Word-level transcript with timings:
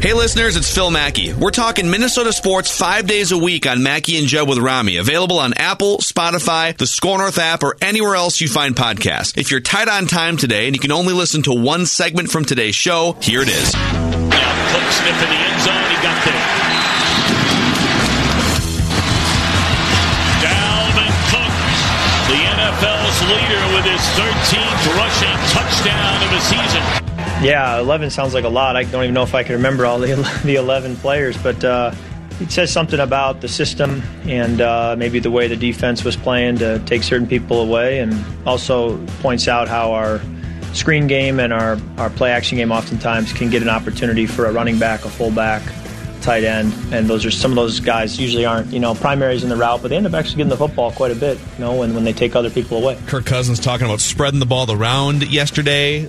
Hey 0.00 0.14
listeners, 0.14 0.56
it's 0.56 0.74
Phil 0.74 0.90
Mackey. 0.90 1.34
We're 1.34 1.50
talking 1.50 1.90
Minnesota 1.90 2.32
sports 2.32 2.74
five 2.74 3.06
days 3.06 3.32
a 3.32 3.36
week 3.36 3.66
on 3.66 3.82
Mackey 3.82 4.16
and 4.16 4.26
Judd 4.26 4.48
with 4.48 4.56
Rami. 4.56 4.96
Available 4.96 5.38
on 5.38 5.52
Apple, 5.52 5.98
Spotify, 5.98 6.74
the 6.74 6.86
Score 6.86 7.18
North 7.18 7.36
app, 7.36 7.62
or 7.62 7.76
anywhere 7.82 8.14
else 8.14 8.40
you 8.40 8.48
find 8.48 8.74
podcasts. 8.74 9.36
If 9.36 9.50
you're 9.50 9.60
tight 9.60 9.88
on 9.88 10.06
time 10.06 10.38
today 10.38 10.66
and 10.66 10.74
you 10.74 10.80
can 10.80 10.90
only 10.90 11.12
listen 11.12 11.42
to 11.42 11.52
one 11.52 11.84
segment 11.84 12.30
from 12.30 12.46
today's 12.46 12.74
show, 12.74 13.14
here 13.20 13.42
it 13.42 13.50
is. 13.50 13.74
Now 13.74 14.72
Cook 14.72 14.88
sniff 14.88 15.20
in 15.20 15.28
the 15.28 15.36
end 15.36 15.60
zone. 15.60 15.84
He 15.92 15.96
got 16.00 16.24
there. 16.24 16.46
Dalvin 20.40 21.12
Cook, 21.28 21.54
the 22.32 22.40
NFL's 22.40 23.20
leader 23.28 23.62
with 23.76 23.84
his 23.84 24.00
13th 24.16 24.96
rushing 24.96 25.36
touchdown 25.52 26.24
of 26.24 26.30
the 26.30 26.40
season. 26.40 26.99
Yeah, 27.42 27.78
11 27.80 28.10
sounds 28.10 28.34
like 28.34 28.44
a 28.44 28.50
lot. 28.50 28.76
I 28.76 28.84
don't 28.84 29.02
even 29.02 29.14
know 29.14 29.22
if 29.22 29.34
I 29.34 29.42
can 29.42 29.54
remember 29.54 29.86
all 29.86 29.98
the, 29.98 30.40
the 30.44 30.56
11 30.56 30.96
players, 30.96 31.38
but 31.42 31.64
uh, 31.64 31.94
it 32.38 32.52
says 32.52 32.70
something 32.70 33.00
about 33.00 33.40
the 33.40 33.48
system 33.48 34.02
and 34.24 34.60
uh, 34.60 34.94
maybe 34.98 35.20
the 35.20 35.30
way 35.30 35.48
the 35.48 35.56
defense 35.56 36.04
was 36.04 36.16
playing 36.16 36.58
to 36.58 36.78
take 36.80 37.02
certain 37.02 37.26
people 37.26 37.62
away, 37.62 38.00
and 38.00 38.14
also 38.46 38.98
points 39.20 39.48
out 39.48 39.68
how 39.68 39.92
our 39.92 40.20
screen 40.74 41.06
game 41.06 41.40
and 41.40 41.52
our, 41.52 41.78
our 41.96 42.10
play 42.10 42.30
action 42.30 42.58
game 42.58 42.70
oftentimes 42.70 43.32
can 43.32 43.48
get 43.48 43.62
an 43.62 43.70
opportunity 43.70 44.26
for 44.26 44.46
a 44.46 44.52
running 44.52 44.78
back, 44.78 45.04
a 45.06 45.08
fullback, 45.08 45.62
tight 46.20 46.44
end, 46.44 46.74
and 46.92 47.08
those 47.08 47.24
are 47.24 47.30
some 47.30 47.50
of 47.50 47.56
those 47.56 47.80
guys 47.80 48.20
usually 48.20 48.44
aren't 48.44 48.70
you 48.72 48.78
know 48.78 48.94
primaries 48.94 49.42
in 49.42 49.48
the 49.48 49.56
route, 49.56 49.80
but 49.80 49.88
they 49.88 49.96
end 49.96 50.06
up 50.06 50.12
actually 50.12 50.36
getting 50.36 50.50
the 50.50 50.56
football 50.56 50.92
quite 50.92 51.10
a 51.10 51.14
bit, 51.14 51.38
you 51.38 51.64
know, 51.64 51.74
when, 51.74 51.94
when 51.94 52.04
they 52.04 52.12
take 52.12 52.36
other 52.36 52.50
people 52.50 52.76
away. 52.76 52.98
Kirk 53.06 53.24
Cousins 53.24 53.58
talking 53.58 53.86
about 53.86 54.00
spreading 54.00 54.40
the 54.40 54.46
ball 54.46 54.70
around 54.70 55.26
yesterday. 55.30 56.06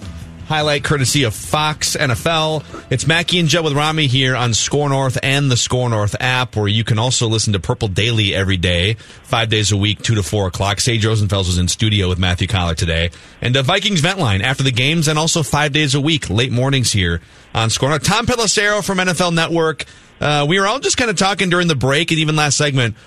Highlight 0.52 0.84
courtesy 0.84 1.24
of 1.24 1.34
Fox 1.34 1.96
NFL. 1.96 2.66
It's 2.92 3.08
Mackey 3.08 3.40
and 3.40 3.48
Judd 3.48 3.64
with 3.64 3.72
Rami 3.72 4.08
here 4.08 4.36
on 4.36 4.54
Score 4.54 4.90
North 4.90 5.18
and 5.24 5.50
the 5.50 5.56
Score 5.56 5.90
North 5.90 6.14
app, 6.20 6.58
where 6.58 6.68
you 6.68 6.84
can 6.84 7.00
also 7.00 7.30
listen 7.30 7.54
to 7.54 7.60
Purple 7.62 7.88
Daily 7.88 8.36
every 8.36 8.58
day, 8.58 8.96
five 9.24 9.48
days 9.48 9.72
a 9.72 9.78
week, 9.78 10.02
two 10.02 10.16
to 10.16 10.24
four 10.24 10.48
o'clock. 10.48 10.82
Sage 10.82 11.06
Rosenfels 11.06 11.48
was 11.48 11.58
in 11.58 11.70
studio 11.70 12.10
with 12.10 12.20
Matthew 12.20 12.48
Coller 12.48 12.76
today, 12.76 13.12
and 13.40 13.56
the 13.56 13.64
Vikings 13.64 14.02
Vent 14.02 14.20
Line 14.20 14.42
after 14.42 14.62
the 14.62 14.74
games, 14.74 15.08
and 15.08 15.18
also 15.18 15.42
five 15.42 15.72
days 15.72 15.96
a 15.96 16.02
week, 16.02 16.30
late 16.30 16.52
mornings 16.52 16.92
here 16.92 17.22
on 17.56 17.70
Score 17.70 17.88
North. 17.88 18.04
Tom 18.04 18.26
Pelissero 18.26 18.86
from 18.86 18.98
NFL 18.98 19.34
Network. 19.34 19.86
Uh, 20.20 20.46
we 20.50 20.60
were 20.60 20.68
all 20.68 20.80
just 20.80 20.98
kind 20.98 21.10
of 21.10 21.16
talking 21.16 21.50
during 21.50 21.70
the 21.70 21.76
break 21.76 22.12
and 22.12 22.20
even 22.20 22.36
last 22.36 22.58
segment 22.58 22.98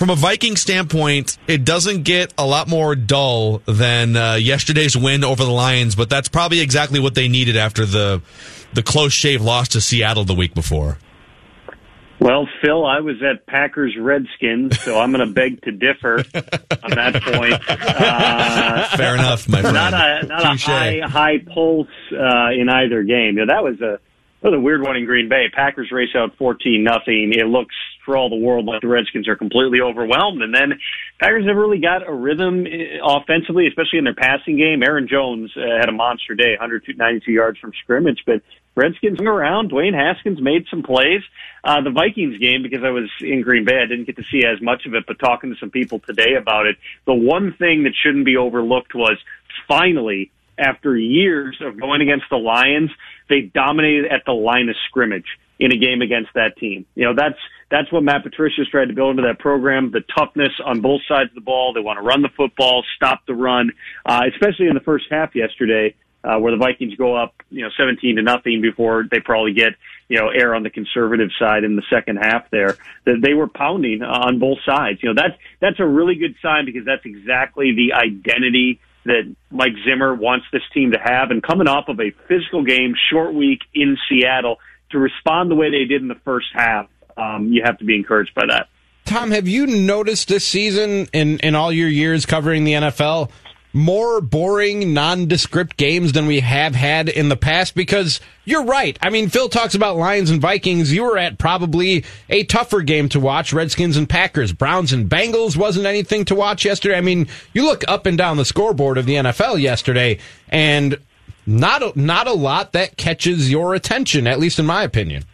from 0.00 0.08
a 0.08 0.14
Viking 0.14 0.56
standpoint, 0.56 1.36
it 1.46 1.62
doesn't 1.62 2.04
get 2.04 2.32
a 2.38 2.46
lot 2.46 2.68
more 2.68 2.94
dull 2.94 3.58
than 3.66 4.16
uh, 4.16 4.36
yesterday's 4.36 4.96
win 4.96 5.22
over 5.22 5.44
the 5.44 5.50
Lions, 5.50 5.94
but 5.94 6.08
that's 6.08 6.26
probably 6.26 6.60
exactly 6.60 6.98
what 6.98 7.14
they 7.14 7.28
needed 7.28 7.54
after 7.54 7.84
the 7.84 8.22
the 8.72 8.82
close 8.82 9.12
shave 9.12 9.42
loss 9.42 9.68
to 9.68 9.80
Seattle 9.82 10.24
the 10.24 10.32
week 10.32 10.54
before. 10.54 10.96
Well, 12.18 12.48
Phil, 12.62 12.86
I 12.86 13.00
was 13.00 13.16
at 13.22 13.44
Packers 13.44 13.94
Redskins, 13.98 14.80
so 14.80 14.98
I'm 14.98 15.12
going 15.12 15.26
to 15.26 15.34
beg 15.34 15.60
to 15.64 15.72
differ 15.72 16.16
on 16.82 16.90
that 16.92 17.22
point. 17.22 17.60
Uh, 17.68 18.96
Fair 18.96 19.16
enough, 19.16 19.50
my 19.50 19.60
friend. 19.60 19.74
Not 19.74 19.92
a 19.92 20.26
not 20.26 20.44
a 20.46 20.56
high 20.56 21.00
high 21.00 21.38
pulse 21.40 21.88
uh, 22.10 22.52
in 22.58 22.70
either 22.70 23.02
game. 23.02 23.34
Now, 23.34 23.44
that 23.44 23.62
was 23.62 23.78
a 23.82 23.98
that 24.40 24.50
was 24.50 24.54
a 24.54 24.60
weird 24.60 24.80
one 24.80 24.96
in 24.96 25.04
Green 25.04 25.28
Bay. 25.28 25.50
Packers 25.52 25.92
race 25.92 26.14
out 26.14 26.36
14 26.38 26.82
nothing. 26.82 27.34
It 27.36 27.46
looks 27.46 27.74
for 28.04 28.16
all 28.16 28.30
the 28.30 28.36
world 28.36 28.66
like 28.66 28.80
the 28.80 28.88
Redskins 28.88 29.28
are 29.28 29.36
completely 29.36 29.80
overwhelmed, 29.80 30.42
and 30.42 30.54
then 30.54 30.78
Packers 31.20 31.46
have 31.46 31.56
really 31.56 31.78
got 31.78 32.06
a 32.06 32.12
rhythm 32.12 32.66
eh, 32.66 32.98
offensively, 33.02 33.66
especially 33.66 33.98
in 33.98 34.04
their 34.04 34.14
passing 34.14 34.56
game. 34.56 34.82
Aaron 34.82 35.08
Jones 35.08 35.50
uh, 35.56 35.78
had 35.78 35.88
a 35.88 35.92
monster 35.92 36.34
day, 36.34 36.56
192 36.58 37.30
yards 37.30 37.58
from 37.58 37.72
scrimmage, 37.82 38.22
but 38.26 38.42
Redskins 38.74 39.18
hung 39.18 39.26
around. 39.26 39.70
Dwayne 39.70 39.94
Haskins 39.94 40.40
made 40.40 40.66
some 40.70 40.82
plays. 40.82 41.22
Uh, 41.62 41.82
the 41.82 41.90
Vikings 41.90 42.38
game, 42.38 42.62
because 42.62 42.84
I 42.84 42.90
was 42.90 43.10
in 43.20 43.42
Green 43.42 43.64
Bay, 43.64 43.80
I 43.82 43.86
didn't 43.86 44.06
get 44.06 44.16
to 44.16 44.24
see 44.30 44.46
as 44.46 44.62
much 44.62 44.86
of 44.86 44.94
it, 44.94 45.04
but 45.06 45.18
talking 45.18 45.50
to 45.50 45.56
some 45.58 45.70
people 45.70 45.98
today 45.98 46.34
about 46.40 46.66
it, 46.66 46.76
the 47.06 47.14
one 47.14 47.54
thing 47.58 47.84
that 47.84 47.92
shouldn't 48.02 48.24
be 48.24 48.36
overlooked 48.36 48.94
was 48.94 49.18
finally, 49.68 50.30
after 50.58 50.96
years 50.96 51.56
of 51.60 51.78
going 51.78 52.00
against 52.00 52.26
the 52.30 52.36
Lions, 52.36 52.90
they 53.28 53.42
dominated 53.42 54.06
at 54.10 54.24
the 54.26 54.32
line 54.32 54.68
of 54.68 54.76
scrimmage 54.88 55.26
in 55.60 55.72
a 55.72 55.76
game 55.76 56.02
against 56.02 56.30
that 56.34 56.56
team. 56.58 56.86
You 56.94 57.04
know, 57.04 57.14
that's 57.14 57.38
that's 57.70 57.92
what 57.92 58.02
Matt 58.02 58.24
Patricia's 58.24 58.68
tried 58.68 58.86
to 58.86 58.94
build 58.94 59.10
into 59.10 59.22
that 59.28 59.38
program. 59.38 59.92
The 59.92 60.02
toughness 60.18 60.52
on 60.64 60.80
both 60.80 61.02
sides 61.06 61.30
of 61.30 61.36
the 61.36 61.40
ball. 61.40 61.72
They 61.72 61.80
want 61.80 61.98
to 61.98 62.02
run 62.02 62.22
the 62.22 62.30
football, 62.36 62.82
stop 62.96 63.20
the 63.26 63.34
run, 63.34 63.70
uh, 64.04 64.22
especially 64.32 64.66
in 64.66 64.74
the 64.74 64.80
first 64.80 65.04
half 65.10 65.36
yesterday 65.36 65.94
uh, 66.22 66.38
where 66.38 66.52
the 66.52 66.58
Vikings 66.58 66.94
go 66.96 67.16
up, 67.16 67.34
you 67.50 67.62
know, 67.62 67.70
17 67.78 68.16
to 68.16 68.22
nothing 68.22 68.60
before 68.60 69.04
they 69.10 69.20
probably 69.20 69.52
get, 69.52 69.74
you 70.08 70.18
know, 70.18 70.28
air 70.28 70.54
on 70.54 70.62
the 70.62 70.70
conservative 70.70 71.30
side 71.38 71.64
in 71.64 71.76
the 71.76 71.82
second 71.90 72.16
half 72.16 72.50
there. 72.50 72.76
That 73.06 73.20
they 73.22 73.32
were 73.32 73.48
pounding 73.48 74.02
on 74.02 74.38
both 74.38 74.58
sides. 74.66 75.02
You 75.02 75.10
know, 75.10 75.22
that's, 75.22 75.40
that's 75.60 75.80
a 75.80 75.86
really 75.86 76.16
good 76.16 76.34
sign 76.42 76.66
because 76.66 76.84
that's 76.84 77.04
exactly 77.04 77.72
the 77.74 77.94
identity 77.94 78.80
that 79.04 79.34
Mike 79.50 79.72
Zimmer 79.84 80.14
wants 80.14 80.46
this 80.52 80.62
team 80.74 80.92
to 80.92 80.98
have. 80.98 81.30
And 81.30 81.42
coming 81.42 81.68
off 81.68 81.88
of 81.88 81.98
a 82.00 82.10
physical 82.28 82.64
game, 82.64 82.94
short 83.10 83.32
week 83.32 83.60
in 83.72 83.96
Seattle, 84.08 84.58
to 84.90 84.98
respond 84.98 85.50
the 85.50 85.54
way 85.54 85.70
they 85.70 85.84
did 85.84 86.02
in 86.02 86.08
the 86.08 86.20
first 86.24 86.48
half, 86.52 86.86
um, 87.16 87.52
you 87.52 87.62
have 87.64 87.78
to 87.78 87.84
be 87.84 87.94
encouraged 87.94 88.34
by 88.34 88.46
that. 88.48 88.68
Tom, 89.04 89.30
have 89.30 89.48
you 89.48 89.66
noticed 89.66 90.28
this 90.28 90.46
season 90.46 91.08
in, 91.12 91.38
in 91.38 91.54
all 91.54 91.72
your 91.72 91.88
years 91.88 92.26
covering 92.26 92.64
the 92.64 92.74
NFL 92.74 93.30
more 93.72 94.20
boring, 94.20 94.92
nondescript 94.92 95.76
games 95.76 96.12
than 96.12 96.26
we 96.26 96.40
have 96.40 96.74
had 96.74 97.08
in 97.08 97.28
the 97.28 97.36
past 97.36 97.74
because 97.74 98.20
you're 98.44 98.64
right. 98.64 98.98
I 99.00 99.10
mean, 99.10 99.28
Phil 99.28 99.48
talks 99.48 99.74
about 99.74 99.96
Lions 99.96 100.30
and 100.30 100.40
Vikings. 100.40 100.92
You 100.92 101.04
were 101.04 101.18
at 101.18 101.38
probably 101.38 102.04
a 102.28 102.44
tougher 102.44 102.80
game 102.80 103.08
to 103.10 103.20
watch. 103.20 103.52
Redskins 103.52 103.96
and 103.96 104.08
Packers, 104.08 104.52
Browns 104.52 104.92
and 104.92 105.08
Bengals 105.08 105.56
wasn't 105.56 105.86
anything 105.86 106.24
to 106.26 106.34
watch 106.34 106.64
yesterday. 106.64 106.96
I 106.96 107.00
mean, 107.00 107.28
you 107.52 107.64
look 107.64 107.84
up 107.86 108.06
and 108.06 108.18
down 108.18 108.38
the 108.38 108.44
scoreboard 108.44 108.98
of 108.98 109.06
the 109.06 109.14
NFL 109.14 109.60
yesterday 109.60 110.18
and 110.48 110.98
not 111.50 111.82
a, 111.82 111.92
not 112.00 112.26
a 112.26 112.32
lot 112.32 112.72
that 112.72 112.96
catches 112.96 113.50
your 113.50 113.74
attention, 113.74 114.26
at 114.26 114.38
least 114.38 114.58
in 114.58 114.66
my 114.66 114.84
opinion. 114.84 115.24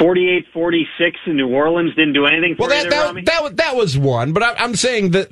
48-46 0.00 0.84
in 1.26 1.36
New 1.36 1.48
Orleans 1.48 1.94
didn't 1.94 2.14
do 2.14 2.26
anything 2.26 2.56
for 2.56 2.66
well, 2.66 2.70
that, 2.70 2.90
that, 2.90 3.24
that, 3.24 3.56
that 3.56 3.76
was 3.76 3.96
one, 3.96 4.32
but 4.32 4.42
I, 4.42 4.54
I'm 4.54 4.74
saying 4.74 5.10
that 5.10 5.28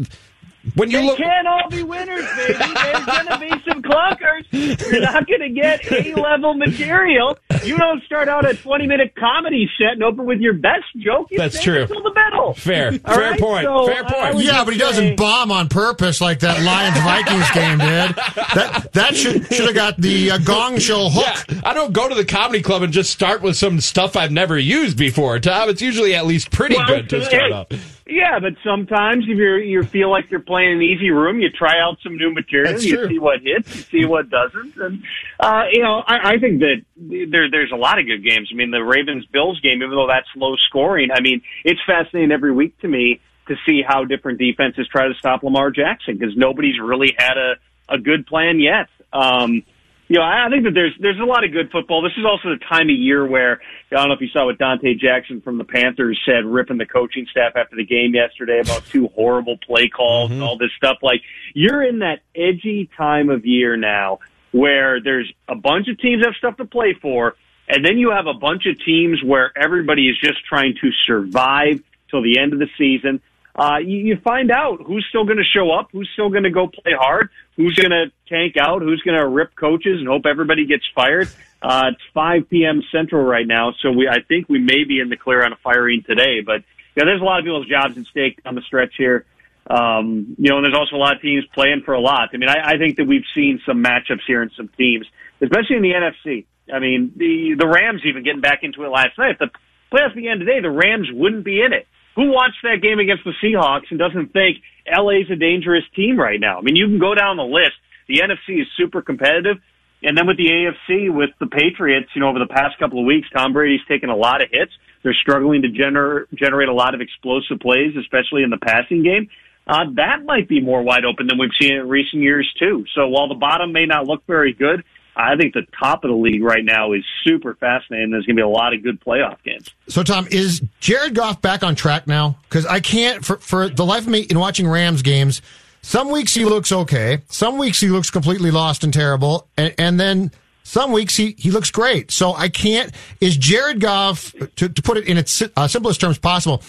when 0.74 0.90
you 0.90 0.98
they 1.00 1.06
look, 1.06 1.18
can't 1.18 1.46
all 1.46 1.68
be 1.70 1.82
winners, 1.82 2.24
baby. 2.36 2.52
There's 2.54 3.04
going 3.04 3.26
to 3.26 3.38
be 3.38 3.48
some 3.68 3.82
clunkers. 3.82 4.44
You're 4.92 5.00
not 5.00 5.26
going 5.26 5.40
to 5.40 5.50
get 5.50 5.90
A 5.90 6.14
level 6.14 6.54
material. 6.54 7.38
You 7.64 7.76
don't 7.78 8.02
start 8.04 8.28
out 8.28 8.48
a 8.48 8.54
20 8.54 8.86
minute 8.86 9.14
comedy 9.16 9.68
set 9.78 9.92
and 9.92 10.02
open 10.02 10.24
with 10.26 10.40
your 10.40 10.54
best 10.54 10.84
joke. 10.98 11.28
You 11.30 11.38
That's 11.38 11.60
true. 11.60 11.82
Until 11.82 12.02
the 12.02 12.14
middle. 12.14 12.54
Fair, 12.54 12.92
All 13.04 13.14
fair 13.14 13.30
right? 13.32 13.40
point. 13.40 13.64
So 13.64 13.86
fair 13.86 14.04
point. 14.04 14.44
Yeah, 14.44 14.64
but 14.64 14.72
he 14.72 14.78
doesn't 14.78 15.16
bomb 15.16 15.50
on 15.50 15.68
purpose 15.68 16.20
like 16.20 16.40
that 16.40 16.62
Lions 16.62 16.98
Vikings 16.98 17.50
game 17.52 17.78
did. 17.78 18.16
That 18.54 18.92
that 18.92 19.16
should 19.16 19.46
should 19.52 19.66
have 19.66 19.74
got 19.74 19.96
the 19.96 20.32
uh, 20.32 20.38
Gong 20.38 20.78
Show 20.78 21.08
hook. 21.08 21.44
Yeah, 21.48 21.60
I 21.64 21.74
don't 21.74 21.92
go 21.92 22.08
to 22.08 22.14
the 22.14 22.24
comedy 22.24 22.62
club 22.62 22.82
and 22.82 22.92
just 22.92 23.10
start 23.10 23.42
with 23.42 23.56
some 23.56 23.80
stuff 23.80 24.16
I've 24.16 24.32
never 24.32 24.58
used 24.58 24.96
before, 24.96 25.38
Tom. 25.38 25.68
It's 25.68 25.82
usually 25.82 26.14
at 26.14 26.26
least 26.26 26.50
pretty 26.50 26.76
Well, 26.76 26.86
good 26.86 27.10
to 27.10 27.24
start 27.24 27.42
hey, 27.42 27.52
off. 27.52 28.01
Yeah, 28.12 28.40
but 28.40 28.52
sometimes 28.62 29.24
if 29.24 29.38
you 29.38 29.54
you 29.56 29.82
feel 29.84 30.10
like 30.10 30.30
you're 30.30 30.40
playing 30.40 30.74
an 30.74 30.82
easy 30.82 31.10
room, 31.10 31.40
you 31.40 31.48
try 31.48 31.80
out 31.80 31.96
some 32.02 32.16
new 32.16 32.30
material, 32.32 32.72
That's 32.72 32.84
you 32.84 32.96
true. 32.96 33.08
see 33.08 33.18
what 33.18 33.40
hits, 33.40 33.74
you 33.74 33.82
see 33.82 34.04
what 34.04 34.28
doesn't, 34.28 34.76
and 34.76 35.02
uh, 35.40 35.64
you 35.72 35.82
know 35.82 36.02
I, 36.06 36.32
I 36.32 36.38
think 36.38 36.60
that 36.60 36.82
there 37.30 37.50
there's 37.50 37.72
a 37.72 37.76
lot 37.76 37.98
of 37.98 38.04
good 38.06 38.22
games. 38.22 38.50
I 38.52 38.54
mean, 38.54 38.70
the 38.70 38.84
Ravens 38.84 39.24
Bills 39.32 39.58
game, 39.60 39.82
even 39.82 39.90
though 39.92 40.06
that's 40.06 40.28
low 40.36 40.56
scoring, 40.68 41.08
I 41.10 41.20
mean 41.22 41.40
it's 41.64 41.80
fascinating 41.86 42.32
every 42.32 42.52
week 42.52 42.78
to 42.80 42.88
me 42.88 43.20
to 43.48 43.56
see 43.66 43.82
how 43.86 44.04
different 44.04 44.38
defenses 44.38 44.86
try 44.88 45.08
to 45.08 45.14
stop 45.14 45.42
Lamar 45.42 45.70
Jackson 45.70 46.18
because 46.18 46.36
nobody's 46.36 46.78
really 46.78 47.14
had 47.16 47.38
a, 47.38 47.54
a 47.88 47.98
good 47.98 48.26
plan 48.26 48.60
yet. 48.60 48.88
Um, 49.12 49.62
you 50.08 50.18
know, 50.18 50.24
I 50.24 50.48
think 50.50 50.64
that 50.64 50.74
there's 50.74 50.94
there's 51.00 51.18
a 51.20 51.24
lot 51.24 51.44
of 51.44 51.52
good 51.52 51.70
football. 51.70 52.02
This 52.02 52.12
is 52.18 52.24
also 52.24 52.50
the 52.50 52.64
time 52.68 52.90
of 52.90 52.96
year 52.96 53.26
where 53.26 53.60
I 53.90 53.96
don't 53.96 54.08
know 54.08 54.14
if 54.14 54.20
you 54.20 54.28
saw 54.28 54.46
what 54.46 54.58
Dante 54.58 54.94
Jackson 54.94 55.40
from 55.40 55.58
the 55.58 55.64
Panthers 55.64 56.20
said, 56.26 56.44
ripping 56.44 56.78
the 56.78 56.86
coaching 56.86 57.26
staff 57.30 57.52
after 57.56 57.76
the 57.76 57.84
game 57.84 58.14
yesterday 58.14 58.60
about 58.60 58.84
two 58.86 59.08
horrible 59.08 59.56
play 59.58 59.88
calls 59.88 60.30
mm-hmm. 60.30 60.40
and 60.40 60.42
all 60.42 60.58
this 60.58 60.70
stuff. 60.76 60.98
Like 61.02 61.22
you're 61.54 61.82
in 61.82 62.00
that 62.00 62.20
edgy 62.34 62.90
time 62.96 63.30
of 63.30 63.46
year 63.46 63.76
now 63.76 64.18
where 64.50 65.00
there's 65.00 65.32
a 65.48 65.54
bunch 65.54 65.88
of 65.88 65.98
teams 65.98 66.24
have 66.24 66.34
stuff 66.34 66.56
to 66.58 66.66
play 66.66 66.94
for, 67.00 67.36
and 67.68 67.84
then 67.84 67.96
you 67.96 68.10
have 68.10 68.26
a 68.26 68.34
bunch 68.34 68.66
of 68.66 68.76
teams 68.84 69.22
where 69.24 69.56
everybody 69.56 70.08
is 70.08 70.18
just 70.20 70.44
trying 70.46 70.74
to 70.82 70.90
survive 71.06 71.80
till 72.10 72.22
the 72.22 72.38
end 72.38 72.52
of 72.52 72.58
the 72.58 72.68
season 72.76 73.22
uh, 73.54 73.78
you, 73.84 73.98
you 73.98 74.16
find 74.24 74.50
out 74.50 74.80
who's 74.86 75.04
still 75.08 75.24
going 75.24 75.36
to 75.36 75.44
show 75.44 75.70
up, 75.70 75.88
who's 75.92 76.08
still 76.14 76.30
going 76.30 76.44
to 76.44 76.50
go 76.50 76.68
play 76.68 76.92
hard, 76.98 77.28
who's 77.56 77.74
going 77.74 77.90
to 77.90 78.06
tank 78.28 78.56
out, 78.56 78.80
who's 78.80 79.02
going 79.02 79.18
to 79.18 79.26
rip 79.26 79.54
coaches 79.54 79.98
and 79.98 80.08
hope 80.08 80.24
everybody 80.26 80.66
gets 80.66 80.84
fired. 80.94 81.28
Uh, 81.60 81.90
it's 81.92 82.00
5 82.14 82.48
p.m. 82.48 82.82
Central 82.90 83.22
right 83.22 83.46
now, 83.46 83.74
so 83.82 83.92
we 83.92 84.08
I 84.08 84.20
think 84.26 84.48
we 84.48 84.58
may 84.58 84.84
be 84.84 85.00
in 85.00 85.10
the 85.10 85.16
clear 85.16 85.44
on 85.44 85.52
a 85.52 85.56
firing 85.56 86.02
today. 86.02 86.40
But 86.44 86.64
yeah, 86.96 87.04
there's 87.04 87.20
a 87.20 87.24
lot 87.24 87.38
of 87.38 87.44
people's 87.44 87.68
jobs 87.68 87.96
at 87.98 88.06
stake 88.06 88.40
on 88.44 88.54
the 88.54 88.62
stretch 88.62 88.94
here. 88.96 89.26
Um, 89.68 90.34
you 90.38 90.50
know, 90.50 90.56
and 90.56 90.64
there's 90.64 90.76
also 90.76 90.96
a 90.96 90.98
lot 90.98 91.14
of 91.14 91.22
teams 91.22 91.44
playing 91.54 91.82
for 91.84 91.94
a 91.94 92.00
lot. 92.00 92.30
I 92.34 92.36
mean, 92.36 92.48
I, 92.48 92.72
I 92.72 92.78
think 92.78 92.96
that 92.96 93.06
we've 93.06 93.24
seen 93.34 93.60
some 93.64 93.82
matchups 93.82 94.26
here 94.26 94.42
in 94.42 94.50
some 94.56 94.68
teams, 94.76 95.06
especially 95.40 95.76
in 95.76 95.82
the 95.82 95.92
NFC. 95.92 96.46
I 96.72 96.78
mean, 96.78 97.12
the 97.16 97.54
the 97.58 97.68
Rams 97.68 98.02
even 98.04 98.24
getting 98.24 98.40
back 98.40 98.60
into 98.62 98.82
it 98.84 98.88
last 98.88 99.18
night. 99.18 99.32
If 99.32 99.38
the 99.38 99.50
playoffs 99.92 100.14
began 100.14 100.38
today, 100.38 100.60
the 100.60 100.70
Rams 100.70 101.08
wouldn't 101.12 101.44
be 101.44 101.60
in 101.60 101.72
it. 101.72 101.86
Who 102.16 102.30
watched 102.30 102.62
that 102.62 102.82
game 102.82 102.98
against 102.98 103.24
the 103.24 103.32
Seahawks 103.42 103.90
and 103.90 103.98
doesn't 103.98 104.32
think 104.32 104.58
LA's 104.86 105.30
a 105.30 105.36
dangerous 105.36 105.84
team 105.96 106.18
right 106.18 106.40
now? 106.40 106.58
I 106.58 106.62
mean, 106.62 106.76
you 106.76 106.86
can 106.86 106.98
go 106.98 107.14
down 107.14 107.36
the 107.36 107.44
list. 107.44 107.72
The 108.08 108.20
NFC 108.20 108.60
is 108.60 108.66
super 108.76 109.00
competitive. 109.00 109.56
And 110.02 110.18
then 110.18 110.26
with 110.26 110.36
the 110.36 110.50
AFC, 110.50 111.14
with 111.14 111.30
the 111.38 111.46
Patriots, 111.46 112.08
you 112.14 112.20
know, 112.20 112.28
over 112.28 112.40
the 112.40 112.50
past 112.50 112.78
couple 112.78 112.98
of 112.98 113.06
weeks, 113.06 113.28
Tom 113.34 113.52
Brady's 113.52 113.80
taken 113.88 114.10
a 114.10 114.16
lot 114.16 114.42
of 114.42 114.48
hits. 114.50 114.72
They're 115.02 115.14
struggling 115.14 115.62
to 115.62 115.68
gener- 115.68 116.26
generate 116.34 116.68
a 116.68 116.74
lot 116.74 116.94
of 116.94 117.00
explosive 117.00 117.60
plays, 117.60 117.94
especially 117.96 118.42
in 118.42 118.50
the 118.50 118.58
passing 118.58 119.02
game. 119.02 119.28
Uh, 119.66 119.84
that 119.94 120.24
might 120.24 120.48
be 120.48 120.60
more 120.60 120.82
wide 120.82 121.04
open 121.04 121.28
than 121.28 121.38
we've 121.38 121.54
seen 121.60 121.76
in 121.76 121.88
recent 121.88 122.20
years 122.20 122.52
too. 122.58 122.84
So 122.96 123.06
while 123.06 123.28
the 123.28 123.36
bottom 123.36 123.72
may 123.72 123.86
not 123.86 124.08
look 124.08 124.26
very 124.26 124.52
good, 124.52 124.82
I 125.14 125.36
think 125.36 125.52
the 125.52 125.66
top 125.78 126.04
of 126.04 126.10
the 126.10 126.16
league 126.16 126.42
right 126.42 126.64
now 126.64 126.92
is 126.92 127.04
super 127.24 127.54
fascinating. 127.54 128.10
There's 128.10 128.24
going 128.24 128.36
to 128.36 128.40
be 128.40 128.44
a 128.44 128.48
lot 128.48 128.72
of 128.72 128.82
good 128.82 129.00
playoff 129.00 129.42
games. 129.42 129.68
So, 129.88 130.02
Tom, 130.02 130.26
is 130.30 130.62
Jared 130.80 131.14
Goff 131.14 131.42
back 131.42 131.62
on 131.62 131.74
track 131.74 132.06
now? 132.06 132.38
Because 132.48 132.64
I 132.64 132.80
can't, 132.80 133.24
for, 133.24 133.36
for 133.36 133.68
the 133.68 133.84
life 133.84 134.02
of 134.02 134.08
me, 134.08 134.20
in 134.20 134.38
watching 134.38 134.66
Rams 134.66 135.02
games, 135.02 135.42
some 135.82 136.10
weeks 136.10 136.32
he 136.32 136.44
looks 136.44 136.72
okay, 136.72 137.22
some 137.28 137.58
weeks 137.58 137.80
he 137.80 137.88
looks 137.88 138.10
completely 138.10 138.50
lost 138.50 138.84
and 138.84 138.94
terrible, 138.94 139.48
and, 139.56 139.74
and 139.78 140.00
then 140.00 140.30
some 140.62 140.92
weeks 140.92 141.16
he, 141.16 141.34
he 141.38 141.50
looks 141.50 141.70
great. 141.70 142.10
So 142.10 142.34
I 142.34 142.48
can't. 142.48 142.92
Is 143.20 143.36
Jared 143.36 143.80
Goff, 143.80 144.32
to, 144.56 144.68
to 144.68 144.82
put 144.82 144.96
it 144.96 145.06
in 145.06 145.18
its 145.18 145.42
uh, 145.56 145.68
simplest 145.68 146.00
terms 146.00 146.18
possible, 146.18 146.62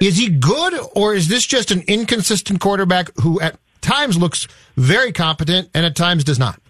is 0.00 0.16
he 0.16 0.28
good 0.28 0.74
or 0.94 1.14
is 1.14 1.28
this 1.28 1.44
just 1.44 1.72
an 1.72 1.82
inconsistent 1.88 2.60
quarterback 2.60 3.10
who 3.16 3.40
at 3.40 3.58
times 3.80 4.16
looks 4.16 4.46
very 4.76 5.12
competent 5.12 5.70
and 5.74 5.84
at 5.84 5.96
times 5.96 6.22
does 6.22 6.38
not? 6.38 6.60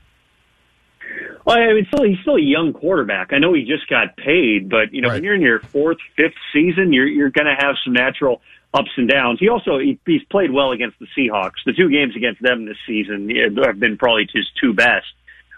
Well, 1.49 1.57
I 1.57 1.73
mean, 1.73 1.87
still, 1.91 2.05
he's 2.05 2.19
still 2.21 2.37
a 2.37 2.43
young 2.43 2.75
quarterback. 2.75 3.33
I 3.33 3.39
know 3.39 3.55
he 3.55 3.63
just 3.63 3.89
got 3.89 4.19
paid, 4.19 4.69
but 4.69 4.93
you 4.93 5.01
know, 5.01 5.09
right. 5.09 5.15
when 5.15 5.25
you're 5.25 5.35
in 5.35 5.41
your 5.41 5.61
fourth, 5.61 5.97
fifth 6.15 6.37
season, 6.53 6.93
you're 6.93 7.07
you're 7.07 7.31
going 7.31 7.47
to 7.47 7.57
have 7.59 7.77
some 7.83 7.95
natural 7.95 8.43
ups 8.75 8.91
and 8.99 9.09
downs. 9.09 9.41
He 9.41 9.49
also 9.49 9.79
he, 9.79 9.99
he's 10.05 10.23
played 10.31 10.53
well 10.53 10.73
against 10.73 10.99
the 10.99 11.07
Seahawks. 11.17 11.65
The 11.65 11.73
two 11.73 11.89
games 11.89 12.15
against 12.15 12.43
them 12.43 12.67
this 12.67 12.77
season 12.87 13.31
have 13.65 13.81
been 13.81 13.97
probably 13.97 14.29
his 14.31 14.47
two 14.61 14.75
best. 14.75 15.07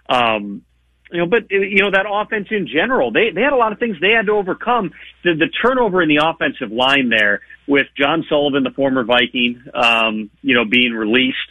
Um, 0.08 0.62
you 1.10 1.18
know, 1.18 1.26
but 1.26 1.50
you 1.50 1.82
know 1.82 1.90
that 1.90 2.06
offense 2.08 2.46
in 2.52 2.68
general, 2.68 3.10
they 3.10 3.30
they 3.34 3.40
had 3.40 3.52
a 3.52 3.56
lot 3.56 3.72
of 3.72 3.80
things 3.80 3.96
they 4.00 4.12
had 4.16 4.26
to 4.26 4.32
overcome. 4.32 4.92
The 5.24 5.34
the 5.34 5.48
turnover 5.48 6.02
in 6.02 6.08
the 6.08 6.24
offensive 6.24 6.70
line 6.70 7.08
there 7.08 7.40
with 7.66 7.88
John 7.98 8.24
Sullivan, 8.28 8.62
the 8.62 8.70
former 8.70 9.02
Viking, 9.02 9.60
um, 9.74 10.30
you 10.40 10.54
know, 10.54 10.64
being 10.64 10.92
released 10.92 11.50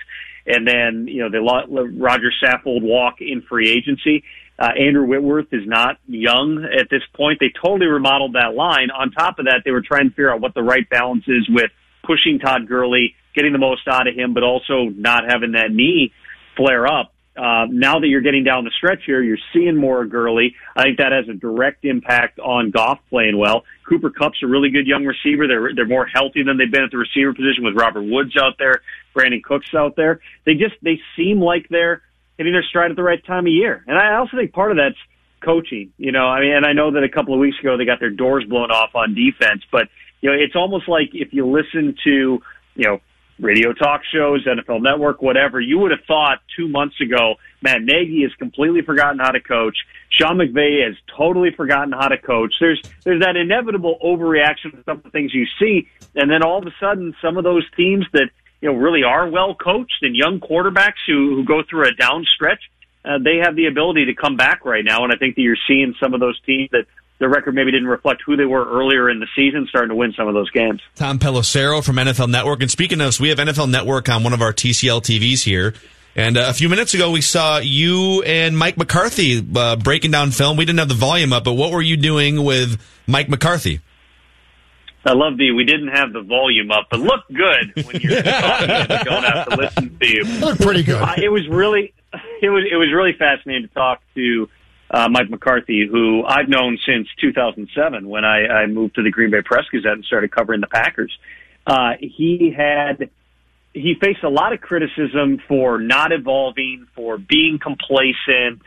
and 0.50 0.68
then 0.68 1.07
you 1.07 1.22
know 1.22 1.30
they 1.30 1.40
let 1.40 1.66
Rodger 1.69 2.31
Saffold 2.44 2.81
walk 2.81 3.22
in 3.22 3.42
free 3.44 3.69
agency. 3.69 4.24
Uh, 4.57 4.72
Andrew 4.78 5.06
Whitworth 5.06 5.54
is 5.54 5.66
not 5.66 5.98
young 6.07 6.66
at 6.66 6.90
this 6.90 7.04
point. 7.16 7.40
They 7.40 7.54
totally 7.63 7.86
remodeled 7.86 8.34
that 8.34 8.56
line. 8.56 8.90
On 8.92 9.10
top 9.12 9.40
of 9.40 9.46
that, 9.46 9.62
they 9.63 9.72
were 9.72 9.81
trying 9.81 10.10
to 10.10 10.10
figure 10.10 10.34
out 10.34 10.42
what 10.42 10.54
the 10.54 10.63
right 10.63 10.90
balance 10.90 11.24
is 11.28 11.48
with 11.48 11.72
pushing 12.04 12.40
Todd 12.40 12.68
Gurley, 12.68 13.16
getting 13.34 13.54
the 13.54 13.60
most 13.60 13.88
out 13.88 14.07
of 14.07 14.16
him, 14.16 14.34
but 14.34 14.44
also 14.44 14.90
not 14.94 15.24
having 15.30 15.54
that 15.54 15.72
knee 15.72 16.12
flare 16.57 16.88
up. 16.88 17.13
Uh, 17.39 17.68
now 17.69 18.00
that 18.00 18.07
you're 18.07 18.19
getting 18.19 18.44
down 18.44 18.65
the 18.65 18.71
stretch 18.77 19.00
here, 19.06 19.24
you're 19.24 19.38
seeing 19.53 19.77
more 19.77 20.06
Gurley. 20.06 20.56
I 20.75 20.83
think 20.83 20.97
that 20.97 21.13
has 21.13 21.30
a 21.30 21.33
direct 21.33 21.86
impact 21.86 22.38
on 22.38 22.69
Goff 22.69 23.00
playing 23.09 23.38
well. 23.38 23.63
Cooper 23.88 24.09
Kupp's 24.09 24.44
a 24.44 24.47
really 24.47 24.69
good 24.69 24.86
young 24.86 25.06
receiver. 25.06 25.47
They're 25.47 25.74
they're 25.74 25.88
more 25.88 26.06
healthy 26.06 26.44
than 26.44 26.57
they've 26.57 26.69
been 26.69 26.83
at 26.83 26.91
the 26.91 26.97
receiver 26.97 27.33
position 27.33 27.63
with 27.63 27.75
Robert 27.75 28.01
Woods 28.01 28.36
out 28.36 28.57
there, 28.59 28.81
Brandin 29.15 29.41
Cooks 29.41 29.74
out 29.74 29.95
there. 29.95 30.19
They 30.45 30.56
just 30.56 30.75
they 30.81 31.00
seem 31.15 31.39
like 31.39 31.68
they're 31.69 32.01
hitting 32.38 32.51
their 32.51 32.63
stride 32.63 32.91
at 32.91 32.97
the 32.97 33.03
right 33.03 33.25
time 33.25 33.45
of 33.45 33.53
year. 33.53 33.86
And 33.88 33.97
I 33.97 34.18
also 34.18 34.36
think 34.36 34.51
part 34.51 34.71
of 34.71 34.77
that's 34.77 35.00
coaching. 35.41 35.94
You 35.97 36.12
know, 36.12 36.27
I 36.27 36.41
mean, 36.41 36.51
and 36.51 36.65
I 36.65 36.74
know 36.74 36.91
that 36.91 37.03
a 37.03 37.09
couple 37.09 37.33
of 37.33 37.39
weeks 37.39 37.57
ago 37.59 37.77
they 37.77 37.86
got 37.86 38.01
their 38.01 38.09
doors 38.09 38.44
blown 38.50 38.69
off 38.69 38.95
on 38.95 39.15
defense, 39.15 39.63
but 39.71 39.88
you 40.19 40.30
know, 40.30 40.36
it's 40.38 40.57
almost 40.57 40.89
like 40.89 41.12
if 41.13 41.31
you 41.31 41.47
listen 41.47 41.95
to 42.03 42.41
you 42.75 42.86
know 42.86 43.00
radio 43.39 43.74
talk 43.74 44.01
shows, 44.13 44.45
NFL 44.45 44.81
Network, 44.81 45.21
whatever, 45.21 45.59
you 45.59 45.80
would 45.80 45.91
have 45.91 46.03
thought 46.07 46.39
two 46.56 46.68
months 46.68 47.00
ago, 47.01 47.36
Matt 47.62 47.81
Nagy 47.81 48.24
has 48.24 48.33
completely 48.36 48.81
forgotten 48.81 49.19
how 49.19 49.31
to 49.31 49.39
coach. 49.39 49.77
Sean 50.09 50.38
McVay 50.38 50.86
has 50.86 50.95
totally 51.18 51.51
forgotten 51.56 51.91
how 51.91 52.07
to 52.07 52.18
coach. 52.18 52.53
There's 52.59 52.81
there's 53.03 53.21
that 53.21 53.36
inevitable 53.36 53.97
overreaction 54.03 54.71
to 54.71 54.83
some 54.86 54.97
of 54.97 55.03
the 55.03 55.09
things 55.09 55.33
you 55.33 55.45
see, 55.59 55.88
and 56.15 56.30
then 56.30 56.44
all 56.44 56.59
of 56.59 56.68
a 56.68 56.74
sudden, 56.80 57.15
some 57.21 57.38
of 57.38 57.44
those 57.44 57.65
teams 57.75 58.06
that 58.13 58.30
you 58.62 58.71
know 58.71 58.77
really 58.77 59.03
are 59.03 59.30
well 59.30 59.56
coached 59.56 60.01
and 60.01 60.15
young 60.15 60.39
quarterbacks 60.39 61.01
who 61.07 61.36
who 61.36 61.44
go 61.44 61.62
through 61.69 61.88
a 61.88 61.94
down 61.94 62.25
stretch, 62.36 62.62
uh, 63.06 63.18
they 63.24 63.38
have 63.44 63.56
the 63.56 63.68
ability 63.68 64.06
to 64.06 64.13
come 64.13 64.36
back 64.36 64.65
right 64.65 64.83
now. 64.83 65.03
And 65.03 65.13
I 65.13 65.15
think 65.15 65.36
that 65.36 65.41
you're 65.41 65.57
seeing 65.68 65.94
some 66.00 66.13
of 66.13 66.19
those 66.19 66.39
teams 66.41 66.69
that 66.71 66.86
their 67.19 67.30
record 67.30 67.54
maybe 67.54 67.71
didn't 67.71 67.88
reflect 67.88 68.24
who 68.25 68.36
they 68.36 68.45
were 68.45 68.66
earlier 68.66 69.10
in 69.10 69.19
the 69.19 69.27
season, 69.36 69.68
starting 69.69 69.89
to 69.89 69.95
win 69.95 70.13
some 70.13 70.27
of 70.27 70.33
those 70.33 70.50
games. 70.51 70.81
Tom 70.95 71.19
Pelissero 71.19 71.83
from 71.83 71.98
NFL 71.98 72.30
Network. 72.30 72.62
And 72.62 72.72
speaking 72.72 73.01
of, 73.01 73.08
this, 73.08 73.20
we 73.20 73.29
have 73.29 73.38
NFL 73.38 73.70
Network 73.70 74.10
on 74.10 74.24
one 74.24 74.34
of 74.34 74.41
our 74.41 74.53
TCL 74.53 75.01
TVs 75.01 75.44
here. 75.44 75.74
And 76.15 76.38
uh, 76.38 76.48
a 76.48 76.53
few 76.53 76.70
minutes 76.70 76.94
ago, 76.94 77.12
we 77.12 77.22
saw 77.22 77.60
you 77.60 78.24
and 78.24 78.58
Mike 78.58 78.77
McCarthy 78.77 79.46
uh, 79.55 79.75
breaking 79.75 80.12
down 80.12 80.32
film. 80.32 80.58
We 80.58 80.65
didn't 80.65 80.79
have 80.79 80.89
the 80.89 80.96
volume 80.96 81.34
up, 81.34 81.44
but 81.44 81.53
what 81.53 81.72
were 81.72 81.82
you 81.82 81.98
doing 81.98 82.44
with 82.44 82.82
Mike 83.05 83.29
McCarthy? 83.29 83.82
I 85.05 85.13
love 85.13 85.38
the 85.38 85.51
we 85.51 85.63
didn't 85.63 85.89
have 85.89 86.12
the 86.12 86.22
volume 86.22 86.72
up, 86.72 86.88
but 86.91 87.00
look 87.00 87.25
good 87.29 87.86
when 87.86 88.01
you're 88.01 88.22
talking 88.22 88.70
and 88.70 88.88
don't 89.05 89.24
have 89.24 89.48
to 89.48 89.55
listen 89.55 89.98
to 89.98 90.08
you. 90.08 90.24
Look 90.39 90.60
pretty 90.60 90.84
good. 90.84 91.01
Uh, 91.01 91.15
it 91.17 91.29
was 91.29 91.48
really, 91.48 91.94
it 92.41 92.50
was 92.50 92.65
it 92.70 92.75
was 92.75 92.91
really 92.94 93.13
fascinating 93.13 93.67
to 93.67 93.74
talk 93.74 94.01
to 94.15 94.50
uh, 94.91 95.08
Mike 95.10 95.29
McCarthy, 95.29 95.88
who 95.89 96.24
I've 96.25 96.50
known 96.50 96.77
since 96.86 97.08
2007 97.22 98.08
when 98.08 98.25
I, 98.25 98.48
I 98.48 98.65
moved 98.65 98.96
to 98.96 99.03
the 99.03 99.12
Green 99.12 99.31
Bay 99.31 99.41
Press 99.43 99.65
Gazette 99.72 99.93
and 99.93 100.05
started 100.05 100.31
covering 100.31 100.62
the 100.62 100.67
Packers. 100.67 101.15
Uh, 101.65 101.91
he 102.00 102.53
had 102.55 103.10
he 103.74 103.93
faced 104.01 104.24
a 104.24 104.29
lot 104.29 104.51
of 104.51 104.62
criticism 104.62 105.39
for 105.48 105.79
not 105.79 106.12
evolving, 106.12 106.88
for 106.96 107.17
being 107.19 107.60
complacent, 107.62 108.62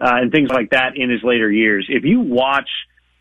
uh, 0.00 0.16
and 0.16 0.32
things 0.32 0.48
like 0.48 0.70
that 0.70 0.96
in 0.96 1.10
his 1.10 1.22
later 1.22 1.50
years. 1.50 1.86
If 1.90 2.04
you 2.04 2.20
watch 2.20 2.68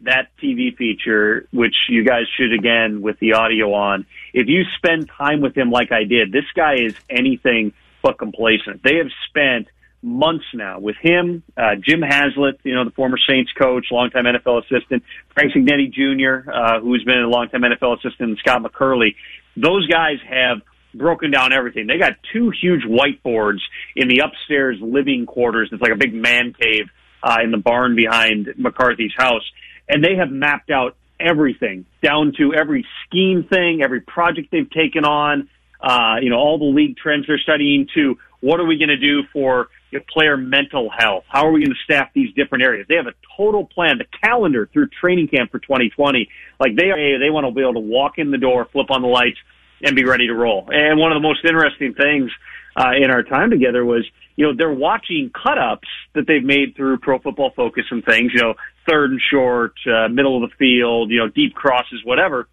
that 0.01 0.29
TV 0.41 0.75
feature, 0.75 1.47
which 1.51 1.75
you 1.89 2.05
guys 2.05 2.23
should 2.37 2.53
again 2.53 3.01
with 3.01 3.19
the 3.19 3.33
audio 3.33 3.73
on, 3.73 4.05
if 4.33 4.47
you 4.47 4.63
spend 4.77 5.09
time 5.09 5.41
with 5.41 5.57
him 5.57 5.71
like 5.71 5.91
I 5.91 6.05
did, 6.05 6.31
this 6.31 6.45
guy 6.55 6.75
is 6.75 6.95
anything 7.09 7.73
but 8.01 8.17
complacent. 8.17 8.83
They 8.83 8.97
have 8.97 9.11
spent 9.27 9.67
months 10.05 10.45
now 10.53 10.79
with 10.79 10.95
him, 11.01 11.43
uh, 11.57 11.75
Jim 11.81 12.01
Haslett, 12.01 12.59
you 12.63 12.75
know, 12.75 12.85
the 12.85 12.91
former 12.91 13.17
Saints 13.27 13.51
coach, 13.59 13.87
longtime 13.91 14.25
NFL 14.25 14.63
assistant, 14.63 15.03
Frank 15.33 15.51
Cignetti 15.53 15.91
Jr., 15.91 16.49
uh, 16.49 16.79
who's 16.79 17.03
been 17.03 17.23
a 17.23 17.27
longtime 17.27 17.61
NFL 17.61 17.97
assistant, 17.97 18.29
and 18.29 18.37
Scott 18.37 18.61
McCurley. 18.61 19.15
Those 19.57 19.87
guys 19.87 20.17
have 20.29 20.61
broken 20.93 21.31
down 21.31 21.53
everything. 21.53 21.87
They 21.87 21.97
got 21.97 22.13
two 22.31 22.51
huge 22.61 22.83
whiteboards 22.83 23.59
in 23.95 24.07
the 24.07 24.19
upstairs 24.19 24.77
living 24.79 25.25
quarters. 25.25 25.69
It's 25.71 25.81
like 25.81 25.91
a 25.91 25.97
big 25.97 26.13
man 26.13 26.53
cave 26.53 26.85
uh, 27.23 27.37
in 27.43 27.51
the 27.51 27.57
barn 27.57 27.95
behind 27.95 28.53
McCarthy's 28.57 29.13
house. 29.17 29.43
And 29.89 30.03
they 30.03 30.15
have 30.15 30.29
mapped 30.29 30.69
out 30.69 30.95
everything 31.19 31.85
down 32.03 32.33
to 32.37 32.53
every 32.53 32.85
scheme 33.05 33.45
thing, 33.49 33.81
every 33.83 34.01
project 34.01 34.49
they've 34.51 34.69
taken 34.69 35.05
on, 35.05 35.49
uh, 35.81 36.15
you 36.21 36.29
know, 36.29 36.37
all 36.37 36.57
the 36.57 36.65
league 36.65 36.97
trends 36.97 37.25
they're 37.27 37.37
studying 37.37 37.87
to 37.95 38.17
what 38.41 38.59
are 38.59 38.65
we 38.65 38.77
going 38.77 38.89
to 38.89 38.97
do 38.97 39.23
for 39.33 39.69
player 40.13 40.37
mental 40.37 40.89
health? 40.95 41.23
How 41.27 41.47
are 41.47 41.51
we 41.51 41.61
going 41.61 41.71
to 41.71 41.83
staff 41.83 42.09
these 42.13 42.33
different 42.33 42.63
areas? 42.63 42.85
They 42.87 42.95
have 42.95 43.07
a 43.07 43.13
total 43.37 43.65
plan, 43.65 43.97
the 43.97 44.05
calendar 44.21 44.69
through 44.71 44.89
training 45.01 45.29
camp 45.29 45.51
for 45.51 45.59
2020. 45.59 46.29
Like 46.59 46.75
they 46.75 46.91
are, 46.91 47.19
they 47.19 47.29
want 47.29 47.47
to 47.47 47.51
be 47.51 47.61
able 47.61 47.75
to 47.75 47.79
walk 47.79 48.17
in 48.17 48.31
the 48.31 48.37
door, 48.37 48.67
flip 48.71 48.91
on 48.91 49.01
the 49.01 49.07
lights, 49.07 49.37
and 49.81 49.95
be 49.95 50.05
ready 50.05 50.27
to 50.27 50.33
roll. 50.33 50.67
And 50.69 50.99
one 50.99 51.11
of 51.11 51.15
the 51.15 51.27
most 51.27 51.45
interesting 51.45 51.93
things 51.93 52.31
uh, 52.75 52.91
in 53.01 53.09
our 53.09 53.23
time 53.23 53.49
together 53.49 53.85
was, 53.85 54.05
you 54.35 54.45
know, 54.45 54.53
they're 54.55 54.73
watching 54.73 55.31
cut 55.31 55.57
ups 55.57 55.87
that 56.13 56.27
they've 56.27 56.43
made 56.43 56.75
through 56.75 56.97
Pro 56.97 57.19
Football 57.19 57.51
Focus 57.55 57.85
and 57.89 58.03
things, 58.03 58.31
you 58.33 58.41
know, 58.41 58.55
third 58.87 59.11
and 59.11 59.21
short, 59.31 59.73
uh, 59.87 60.09
middle 60.09 60.43
of 60.43 60.49
the 60.49 60.55
field, 60.57 61.09
you 61.09 61.19
know, 61.19 61.29
deep 61.29 61.55
crosses, 61.55 62.01
whatever. 62.03 62.47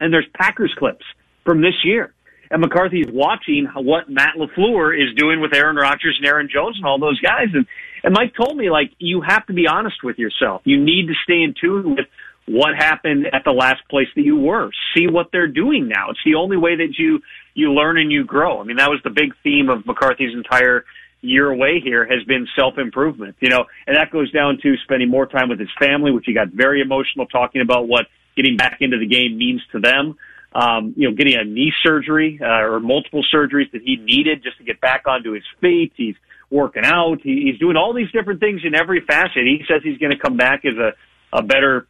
And 0.00 0.12
there's 0.12 0.26
Packers 0.34 0.74
clips 0.78 1.04
from 1.44 1.60
this 1.60 1.74
year. 1.84 2.14
And 2.50 2.60
McCarthy's 2.60 3.06
watching 3.10 3.66
what 3.74 4.08
Matt 4.08 4.36
LaFleur 4.36 4.96
is 4.96 5.14
doing 5.16 5.40
with 5.40 5.54
Aaron 5.54 5.76
Rodgers 5.76 6.16
and 6.18 6.26
Aaron 6.26 6.48
Jones 6.52 6.76
and 6.76 6.86
all 6.86 6.98
those 6.98 7.20
guys. 7.20 7.48
And, 7.52 7.66
and 8.02 8.14
Mike 8.14 8.34
told 8.34 8.56
me, 8.56 8.70
like, 8.70 8.92
you 8.98 9.20
have 9.20 9.46
to 9.46 9.52
be 9.52 9.66
honest 9.66 10.02
with 10.02 10.18
yourself. 10.18 10.62
You 10.64 10.82
need 10.82 11.08
to 11.08 11.14
stay 11.24 11.42
in 11.42 11.54
tune 11.60 11.96
with 11.96 12.06
what 12.46 12.74
happened 12.76 13.26
at 13.32 13.44
the 13.44 13.52
last 13.52 13.82
place 13.90 14.08
that 14.16 14.22
you 14.22 14.38
were. 14.38 14.70
See 14.96 15.06
what 15.06 15.28
they're 15.32 15.48
doing 15.48 15.88
now. 15.88 16.10
It's 16.10 16.20
the 16.24 16.36
only 16.36 16.56
way 16.56 16.76
that 16.76 16.94
you, 16.98 17.20
you 17.54 17.72
learn 17.72 17.98
and 17.98 18.10
you 18.10 18.24
grow. 18.24 18.60
I 18.60 18.64
mean, 18.64 18.78
that 18.78 18.88
was 18.88 19.00
the 19.04 19.10
big 19.10 19.34
theme 19.42 19.68
of 19.68 19.84
McCarthy's 19.84 20.34
entire 20.34 20.84
year 21.20 21.50
away 21.50 21.80
here 21.82 22.06
has 22.06 22.22
been 22.24 22.46
self 22.56 22.78
improvement, 22.78 23.36
you 23.40 23.50
know, 23.50 23.64
and 23.86 23.96
that 23.96 24.10
goes 24.10 24.30
down 24.32 24.58
to 24.62 24.76
spending 24.84 25.10
more 25.10 25.26
time 25.26 25.48
with 25.48 25.58
his 25.58 25.68
family, 25.78 26.12
which 26.12 26.24
he 26.26 26.32
got 26.32 26.48
very 26.48 26.80
emotional 26.80 27.26
talking 27.26 27.60
about 27.60 27.88
what 27.88 28.06
getting 28.36 28.56
back 28.56 28.78
into 28.80 28.98
the 28.98 29.06
game 29.06 29.36
means 29.36 29.60
to 29.72 29.80
them. 29.80 30.16
Um, 30.54 30.94
you 30.96 31.08
know, 31.08 31.14
getting 31.14 31.36
a 31.36 31.44
knee 31.44 31.72
surgery 31.82 32.40
uh, 32.42 32.46
or 32.46 32.80
multiple 32.80 33.22
surgeries 33.32 33.70
that 33.72 33.82
he 33.84 33.96
needed 33.96 34.42
just 34.42 34.56
to 34.58 34.64
get 34.64 34.80
back 34.80 35.02
onto 35.06 35.32
his 35.32 35.44
feet. 35.60 35.92
He's 35.94 36.14
working 36.50 36.84
out. 36.84 37.18
He, 37.22 37.50
he's 37.50 37.58
doing 37.58 37.76
all 37.76 37.92
these 37.92 38.10
different 38.12 38.40
things 38.40 38.62
in 38.64 38.74
every 38.74 39.00
facet. 39.06 39.44
He 39.44 39.62
says 39.68 39.82
he's 39.84 39.98
going 39.98 40.12
to 40.12 40.18
come 40.18 40.36
back 40.36 40.64
as 40.64 40.74
a, 40.78 40.92
a 41.36 41.42
better, 41.42 41.86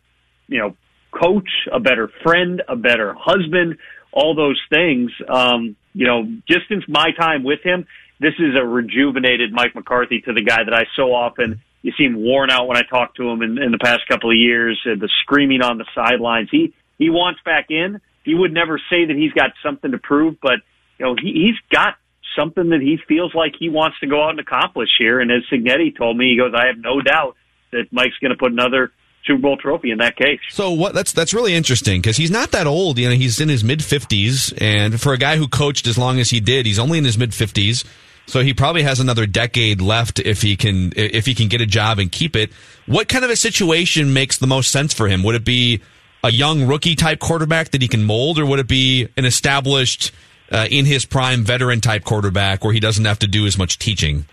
you 0.48 0.58
know, 0.58 0.76
coach, 1.12 1.48
a 1.72 1.78
better 1.78 2.10
friend, 2.24 2.62
a 2.68 2.74
better 2.74 3.14
husband, 3.16 3.78
all 4.12 4.34
those 4.34 4.60
things. 4.68 5.12
Um, 5.28 5.76
you 5.94 6.06
know, 6.06 6.24
just 6.48 6.68
since 6.68 6.84
my 6.88 7.12
time 7.18 7.44
with 7.44 7.60
him, 7.62 7.86
this 8.20 8.34
is 8.40 8.56
a 8.60 8.66
rejuvenated 8.66 9.52
Mike 9.52 9.76
McCarthy 9.76 10.20
to 10.22 10.32
the 10.32 10.42
guy 10.42 10.64
that 10.64 10.74
I 10.74 10.86
so 10.96 11.14
often 11.14 11.62
you 11.82 11.92
seem 11.96 12.16
worn 12.16 12.50
out 12.50 12.66
when 12.66 12.76
I 12.76 12.82
talk 12.82 13.14
to 13.16 13.28
him 13.28 13.42
in, 13.42 13.62
in 13.62 13.70
the 13.70 13.78
past 13.78 14.00
couple 14.08 14.30
of 14.30 14.36
years. 14.36 14.78
Uh, 14.84 14.94
the 14.98 15.08
screaming 15.22 15.62
on 15.62 15.78
the 15.78 15.86
sidelines. 15.94 16.48
He 16.50 16.74
he 16.98 17.10
wants 17.10 17.40
back 17.44 17.66
in. 17.70 18.00
He 18.28 18.34
would 18.34 18.52
never 18.52 18.78
say 18.90 19.06
that 19.06 19.16
he's 19.16 19.32
got 19.32 19.50
something 19.62 19.92
to 19.92 19.98
prove, 19.98 20.36
but 20.40 20.60
you 20.98 21.06
know 21.06 21.16
he, 21.20 21.32
he's 21.32 21.56
got 21.70 21.94
something 22.36 22.70
that 22.70 22.80
he 22.80 22.98
feels 23.08 23.34
like 23.34 23.54
he 23.58 23.68
wants 23.68 23.98
to 24.00 24.06
go 24.06 24.22
out 24.22 24.30
and 24.30 24.40
accomplish 24.40 24.90
here. 24.98 25.20
And 25.20 25.30
as 25.30 25.42
Cignetti 25.50 25.96
told 25.96 26.16
me, 26.16 26.30
he 26.30 26.36
goes, 26.36 26.52
I 26.54 26.66
have 26.66 26.78
no 26.78 27.00
doubt 27.00 27.36
that 27.72 27.86
Mike's 27.90 28.18
going 28.20 28.30
to 28.30 28.36
put 28.36 28.52
another 28.52 28.92
Super 29.24 29.40
Bowl 29.40 29.56
trophy 29.56 29.90
in 29.90 29.98
that 29.98 30.16
case. 30.16 30.40
So 30.50 30.70
what? 30.72 30.94
That's 30.94 31.12
that's 31.12 31.34
really 31.34 31.54
interesting 31.54 32.00
because 32.00 32.16
he's 32.16 32.30
not 32.30 32.50
that 32.52 32.66
old. 32.66 32.98
You 32.98 33.10
know, 33.10 33.14
he's 33.14 33.40
in 33.40 33.48
his 33.48 33.64
mid 33.64 33.84
fifties, 33.84 34.52
and 34.58 35.00
for 35.00 35.12
a 35.12 35.18
guy 35.18 35.36
who 35.36 35.48
coached 35.48 35.86
as 35.86 35.98
long 35.98 36.18
as 36.20 36.30
he 36.30 36.40
did, 36.40 36.66
he's 36.66 36.78
only 36.78 36.98
in 36.98 37.04
his 37.04 37.18
mid 37.18 37.34
fifties. 37.34 37.84
So 38.26 38.42
he 38.42 38.52
probably 38.52 38.82
has 38.82 39.00
another 39.00 39.24
decade 39.24 39.80
left 39.80 40.18
if 40.20 40.42
he 40.42 40.56
can 40.56 40.92
if 40.96 41.24
he 41.26 41.34
can 41.34 41.48
get 41.48 41.60
a 41.60 41.66
job 41.66 41.98
and 41.98 42.12
keep 42.12 42.36
it. 42.36 42.52
What 42.86 43.08
kind 43.08 43.24
of 43.24 43.30
a 43.30 43.36
situation 43.36 44.12
makes 44.12 44.38
the 44.38 44.46
most 44.46 44.70
sense 44.70 44.92
for 44.92 45.08
him? 45.08 45.22
Would 45.22 45.34
it 45.34 45.44
be 45.44 45.80
a 46.22 46.30
young 46.30 46.66
rookie 46.66 46.94
type 46.94 47.18
quarterback 47.20 47.70
that 47.70 47.82
he 47.82 47.88
can 47.88 48.04
mold, 48.04 48.38
or 48.38 48.46
would 48.46 48.58
it 48.58 48.68
be 48.68 49.08
an 49.16 49.24
established 49.24 50.12
uh, 50.50 50.66
in 50.70 50.84
his 50.84 51.04
prime 51.04 51.44
veteran 51.44 51.80
type 51.80 52.04
quarterback 52.04 52.64
where 52.64 52.72
he 52.72 52.80
doesn't 52.80 53.04
have 53.04 53.18
to 53.20 53.26
do 53.26 53.46
as 53.46 53.58
much 53.58 53.78
teaching? 53.78 54.26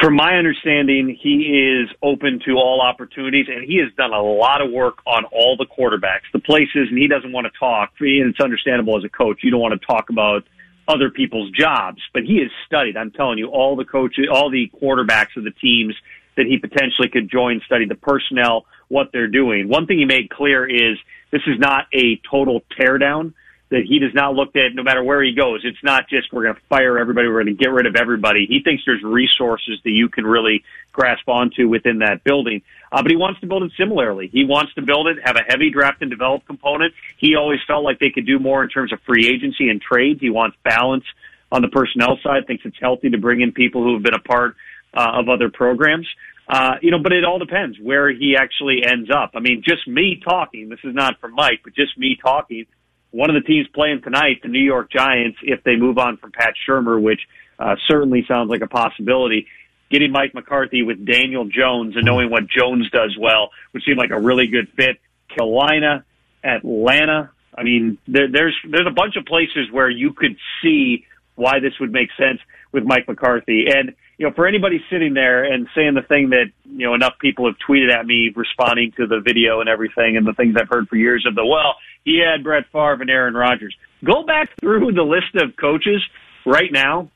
From 0.00 0.14
my 0.14 0.36
understanding, 0.36 1.18
he 1.18 1.80
is 1.80 1.88
open 2.02 2.40
to 2.44 2.52
all 2.52 2.82
opportunities, 2.82 3.46
and 3.48 3.64
he 3.64 3.78
has 3.78 3.90
done 3.96 4.12
a 4.12 4.20
lot 4.20 4.60
of 4.60 4.70
work 4.70 4.98
on 5.06 5.24
all 5.26 5.56
the 5.56 5.64
quarterbacks, 5.64 6.28
the 6.34 6.38
places, 6.38 6.88
and 6.90 6.98
he 6.98 7.08
doesn't 7.08 7.32
want 7.32 7.46
to 7.46 7.58
talk. 7.58 7.92
And 8.00 8.30
it's 8.30 8.40
understandable 8.40 8.98
as 8.98 9.04
a 9.04 9.08
coach; 9.08 9.40
you 9.42 9.50
don't 9.50 9.60
want 9.60 9.80
to 9.80 9.86
talk 9.86 10.10
about 10.10 10.44
other 10.86 11.10
people's 11.10 11.50
jobs, 11.50 12.00
but 12.12 12.24
he 12.24 12.38
has 12.40 12.50
studied. 12.66 12.96
I'm 12.96 13.10
telling 13.10 13.38
you, 13.38 13.48
all 13.48 13.74
the 13.74 13.86
coaches, 13.86 14.26
all 14.30 14.50
the 14.50 14.70
quarterbacks 14.80 15.36
of 15.36 15.44
the 15.44 15.50
teams 15.50 15.94
that 16.36 16.44
he 16.46 16.58
potentially 16.58 17.08
could 17.08 17.30
join, 17.30 17.62
study 17.64 17.86
the 17.86 17.94
personnel, 17.94 18.66
what 18.88 19.10
they're 19.12 19.28
doing. 19.28 19.68
One 19.68 19.86
thing 19.86 19.98
he 19.98 20.04
made 20.04 20.30
clear 20.30 20.68
is 20.68 20.98
this 21.30 21.42
is 21.46 21.58
not 21.58 21.86
a 21.92 22.20
total 22.30 22.62
teardown 22.78 23.34
that 23.68 23.82
he 23.82 23.98
does 23.98 24.14
not 24.14 24.34
look 24.34 24.54
at 24.54 24.74
no 24.74 24.82
matter 24.84 25.02
where 25.02 25.22
he 25.22 25.34
goes. 25.34 25.62
It's 25.64 25.82
not 25.82 26.08
just 26.08 26.32
we're 26.32 26.44
going 26.44 26.54
to 26.54 26.60
fire 26.68 26.98
everybody, 26.98 27.26
we're 27.26 27.42
going 27.42 27.56
to 27.56 27.64
get 27.64 27.70
rid 27.70 27.86
of 27.86 27.96
everybody. 27.96 28.46
He 28.48 28.60
thinks 28.62 28.84
there's 28.86 29.02
resources 29.02 29.80
that 29.82 29.90
you 29.90 30.08
can 30.08 30.24
really 30.24 30.62
grasp 30.92 31.28
onto 31.28 31.68
within 31.68 31.98
that 31.98 32.22
building. 32.22 32.62
Uh, 32.92 33.02
but 33.02 33.10
he 33.10 33.16
wants 33.16 33.40
to 33.40 33.46
build 33.46 33.64
it 33.64 33.72
similarly. 33.76 34.28
He 34.28 34.44
wants 34.44 34.72
to 34.74 34.82
build 34.82 35.08
it, 35.08 35.18
have 35.24 35.36
a 35.36 35.42
heavy 35.48 35.70
draft 35.70 36.00
and 36.00 36.10
develop 36.10 36.46
component. 36.46 36.94
He 37.18 37.34
always 37.34 37.58
felt 37.66 37.82
like 37.82 37.98
they 37.98 38.10
could 38.10 38.26
do 38.26 38.38
more 38.38 38.62
in 38.62 38.70
terms 38.70 38.92
of 38.92 39.00
free 39.00 39.26
agency 39.26 39.68
and 39.68 39.82
trades. 39.82 40.20
He 40.20 40.30
wants 40.30 40.56
balance 40.62 41.04
on 41.50 41.62
the 41.62 41.68
personnel 41.68 42.18
side, 42.22 42.46
thinks 42.46 42.64
it's 42.64 42.78
healthy 42.80 43.10
to 43.10 43.18
bring 43.18 43.40
in 43.40 43.50
people 43.50 43.82
who 43.82 43.94
have 43.94 44.02
been 44.02 44.14
a 44.14 44.20
part 44.20 44.54
uh, 44.94 45.10
of 45.14 45.28
other 45.28 45.50
programs. 45.50 46.06
Uh, 46.48 46.74
you 46.80 46.90
know, 46.92 46.98
but 47.02 47.12
it 47.12 47.24
all 47.24 47.38
depends 47.38 47.76
where 47.80 48.08
he 48.08 48.36
actually 48.38 48.84
ends 48.84 49.10
up. 49.10 49.32
I 49.34 49.40
mean, 49.40 49.62
just 49.66 49.86
me 49.88 50.20
talking, 50.22 50.68
this 50.68 50.78
is 50.84 50.94
not 50.94 51.18
from 51.20 51.34
Mike, 51.34 51.60
but 51.64 51.74
just 51.74 51.98
me 51.98 52.16
talking, 52.20 52.66
one 53.10 53.30
of 53.30 53.34
the 53.34 53.46
teams 53.46 53.66
playing 53.74 54.02
tonight, 54.02 54.42
the 54.42 54.48
New 54.48 54.62
York 54.62 54.90
Giants, 54.90 55.38
if 55.42 55.64
they 55.64 55.76
move 55.76 55.98
on 55.98 56.18
from 56.18 56.32
Pat 56.32 56.54
Shurmur, 56.68 57.00
which 57.00 57.20
uh, 57.58 57.74
certainly 57.88 58.24
sounds 58.28 58.50
like 58.50 58.60
a 58.60 58.68
possibility, 58.68 59.46
getting 59.90 60.12
Mike 60.12 60.34
McCarthy 60.34 60.82
with 60.82 61.04
Daniel 61.04 61.44
Jones 61.46 61.96
and 61.96 62.04
knowing 62.04 62.30
what 62.30 62.46
Jones 62.46 62.90
does 62.90 63.16
well 63.18 63.50
would 63.72 63.82
seem 63.84 63.96
like 63.96 64.10
a 64.10 64.20
really 64.20 64.46
good 64.46 64.68
fit. 64.76 65.00
Carolina, 65.28 66.04
Atlanta. 66.44 67.30
I 67.56 67.62
mean, 67.62 67.98
there, 68.06 68.30
there's 68.30 68.54
there's 68.68 68.86
a 68.86 68.94
bunch 68.94 69.16
of 69.16 69.24
places 69.24 69.70
where 69.72 69.88
you 69.88 70.12
could 70.12 70.36
see 70.62 71.06
why 71.34 71.60
this 71.60 71.72
would 71.80 71.92
make 71.92 72.10
sense 72.18 72.40
with 72.72 72.84
Mike 72.84 73.08
McCarthy. 73.08 73.66
And 73.68 73.94
you 74.18 74.26
know, 74.26 74.32
for 74.34 74.46
anybody 74.46 74.80
sitting 74.90 75.14
there 75.14 75.44
and 75.44 75.68
saying 75.74 75.94
the 75.94 76.02
thing 76.02 76.30
that 76.30 76.46
you 76.64 76.86
know 76.86 76.94
enough 76.94 77.14
people 77.20 77.46
have 77.46 77.56
tweeted 77.68 77.92
at 77.92 78.06
me, 78.06 78.32
responding 78.34 78.92
to 78.96 79.06
the 79.06 79.20
video 79.20 79.60
and 79.60 79.68
everything, 79.68 80.16
and 80.16 80.26
the 80.26 80.32
things 80.32 80.56
I've 80.58 80.68
heard 80.68 80.88
for 80.88 80.96
years 80.96 81.26
of 81.28 81.34
the 81.34 81.44
well, 81.44 81.74
he 82.04 82.22
had 82.24 82.42
Brett 82.42 82.64
Favre 82.72 83.00
and 83.00 83.10
Aaron 83.10 83.34
Rodgers. 83.34 83.76
Go 84.04 84.24
back 84.24 84.50
through 84.60 84.92
the 84.92 85.02
list 85.02 85.34
of 85.34 85.56
coaches 85.56 86.02
right 86.46 86.72
now 86.72 87.10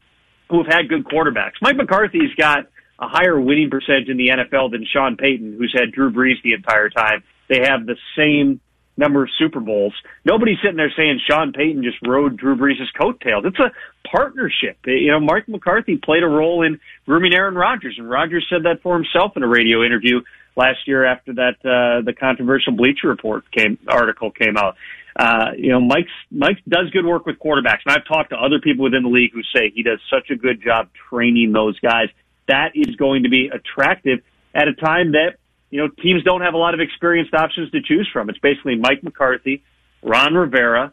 who 0.50 0.62
have 0.62 0.72
had 0.72 0.88
good 0.88 1.04
quarterbacks. 1.04 1.54
Mike 1.62 1.76
McCarthy's 1.76 2.34
got 2.36 2.66
a 2.98 3.08
higher 3.08 3.40
winning 3.40 3.70
percentage 3.70 4.08
in 4.08 4.16
the 4.16 4.28
NFL 4.28 4.72
than 4.72 4.84
Sean 4.84 5.16
Payton, 5.16 5.56
who's 5.58 5.74
had 5.74 5.92
Drew 5.92 6.12
Brees 6.12 6.42
the 6.42 6.52
entire 6.52 6.90
time. 6.90 7.22
They 7.48 7.60
have 7.60 7.86
the 7.86 7.96
same 8.16 8.60
number 8.96 9.22
of 9.22 9.30
Super 9.38 9.60
Bowls. 9.60 9.94
Nobody's 10.24 10.58
sitting 10.62 10.76
there 10.76 10.92
saying 10.96 11.20
Sean 11.28 11.52
Payton 11.52 11.82
just 11.82 11.98
rode 12.06 12.36
Drew 12.36 12.56
Brees' 12.56 12.86
coattails. 13.00 13.44
It's 13.46 13.58
a 13.58 13.72
partnership. 14.08 14.78
You 14.86 15.12
know, 15.12 15.20
Mark 15.20 15.48
McCarthy 15.48 15.96
played 15.96 16.22
a 16.22 16.28
role 16.28 16.62
in 16.62 16.80
grooming 17.06 17.34
Aaron 17.34 17.54
Rodgers, 17.54 17.96
and 17.98 18.08
Rodgers 18.08 18.46
said 18.50 18.64
that 18.64 18.82
for 18.82 18.94
himself 18.94 19.36
in 19.36 19.42
a 19.42 19.48
radio 19.48 19.84
interview 19.84 20.20
last 20.56 20.86
year 20.86 21.04
after 21.04 21.34
that 21.34 21.56
uh, 21.64 22.04
the 22.04 22.12
controversial 22.12 22.72
Bleacher 22.72 23.08
Report 23.08 23.50
came 23.50 23.78
article 23.88 24.30
came 24.30 24.56
out. 24.56 24.76
Uh, 25.16 25.52
you 25.56 25.70
know, 25.70 25.80
Mike's 25.80 26.12
Mike 26.30 26.58
does 26.68 26.90
good 26.90 27.04
work 27.04 27.26
with 27.26 27.38
quarterbacks, 27.38 27.80
and 27.84 27.96
I've 27.96 28.06
talked 28.06 28.30
to 28.30 28.36
other 28.36 28.60
people 28.60 28.84
within 28.84 29.02
the 29.02 29.08
league 29.08 29.32
who 29.32 29.42
say 29.54 29.70
he 29.74 29.82
does 29.82 29.98
such 30.10 30.30
a 30.30 30.36
good 30.36 30.62
job 30.62 30.88
training 31.08 31.52
those 31.52 31.78
guys. 31.80 32.08
That 32.48 32.72
is 32.74 32.96
going 32.96 33.24
to 33.24 33.28
be 33.28 33.50
attractive 33.52 34.20
at 34.54 34.68
a 34.68 34.74
time 34.74 35.12
that 35.12 35.36
you 35.70 35.80
know 35.80 35.88
teams 36.02 36.22
don't 36.24 36.42
have 36.42 36.54
a 36.54 36.58
lot 36.58 36.74
of 36.74 36.80
experienced 36.80 37.34
options 37.34 37.70
to 37.70 37.80
choose 37.80 38.08
from. 38.12 38.28
It's 38.28 38.38
basically 38.38 38.76
Mike 38.76 39.02
McCarthy, 39.02 39.62
Ron 40.02 40.34
Rivera, 40.34 40.92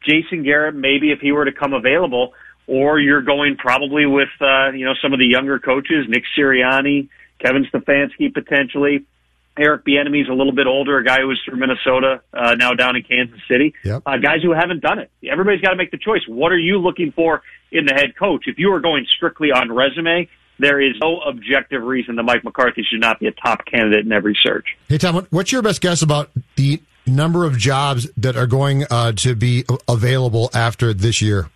Jason 0.00 0.42
Garrett, 0.42 0.74
maybe 0.74 1.10
if 1.10 1.20
he 1.20 1.32
were 1.32 1.44
to 1.44 1.52
come 1.52 1.72
available, 1.72 2.32
or 2.66 2.98
you're 2.98 3.22
going 3.22 3.56
probably 3.56 4.06
with 4.06 4.30
uh, 4.40 4.70
you 4.70 4.84
know 4.84 4.94
some 5.02 5.12
of 5.12 5.18
the 5.18 5.26
younger 5.26 5.58
coaches, 5.58 6.06
Nick 6.08 6.24
Sirianni, 6.36 7.08
Kevin 7.38 7.66
Stefanski 7.72 8.32
potentially. 8.32 9.04
Eric 9.58 9.84
Bieniemy's 9.84 10.30
a 10.30 10.32
little 10.32 10.54
bit 10.54 10.66
older, 10.66 10.96
a 10.96 11.04
guy 11.04 11.20
who 11.20 11.28
was 11.28 11.38
from 11.44 11.58
Minnesota, 11.58 12.22
uh, 12.32 12.54
now 12.54 12.72
down 12.72 12.96
in 12.96 13.02
Kansas 13.02 13.38
City. 13.46 13.74
Yep. 13.84 14.02
Uh, 14.06 14.16
guys 14.16 14.38
who 14.42 14.52
haven't 14.52 14.80
done 14.80 14.98
it. 14.98 15.10
Everybody's 15.30 15.60
got 15.60 15.70
to 15.70 15.76
make 15.76 15.90
the 15.90 15.98
choice. 15.98 16.22
What 16.26 16.52
are 16.52 16.58
you 16.58 16.78
looking 16.78 17.12
for 17.12 17.42
in 17.70 17.84
the 17.84 17.92
head 17.92 18.16
coach? 18.18 18.44
If 18.46 18.58
you 18.58 18.72
are 18.72 18.80
going 18.80 19.06
strictly 19.14 19.52
on 19.52 19.70
resume, 19.70 20.28
there 20.62 20.80
is 20.80 20.94
no 21.00 21.20
objective 21.20 21.82
reason 21.82 22.16
that 22.16 22.22
Mike 22.22 22.44
McCarthy 22.44 22.82
should 22.82 23.00
not 23.00 23.20
be 23.20 23.26
a 23.26 23.32
top 23.32 23.64
candidate 23.64 24.04
in 24.04 24.12
every 24.12 24.38
search. 24.42 24.76
Hey, 24.88 24.98
Tom, 24.98 25.26
what's 25.30 25.52
your 25.52 25.62
best 25.62 25.80
guess 25.80 26.02
about 26.02 26.30
the 26.56 26.80
number 27.06 27.44
of 27.44 27.58
jobs 27.58 28.08
that 28.16 28.36
are 28.36 28.46
going 28.46 28.84
uh, 28.90 29.12
to 29.12 29.34
be 29.34 29.64
available 29.88 30.50
after 30.54 30.94
this 30.94 31.20
year? 31.20 31.50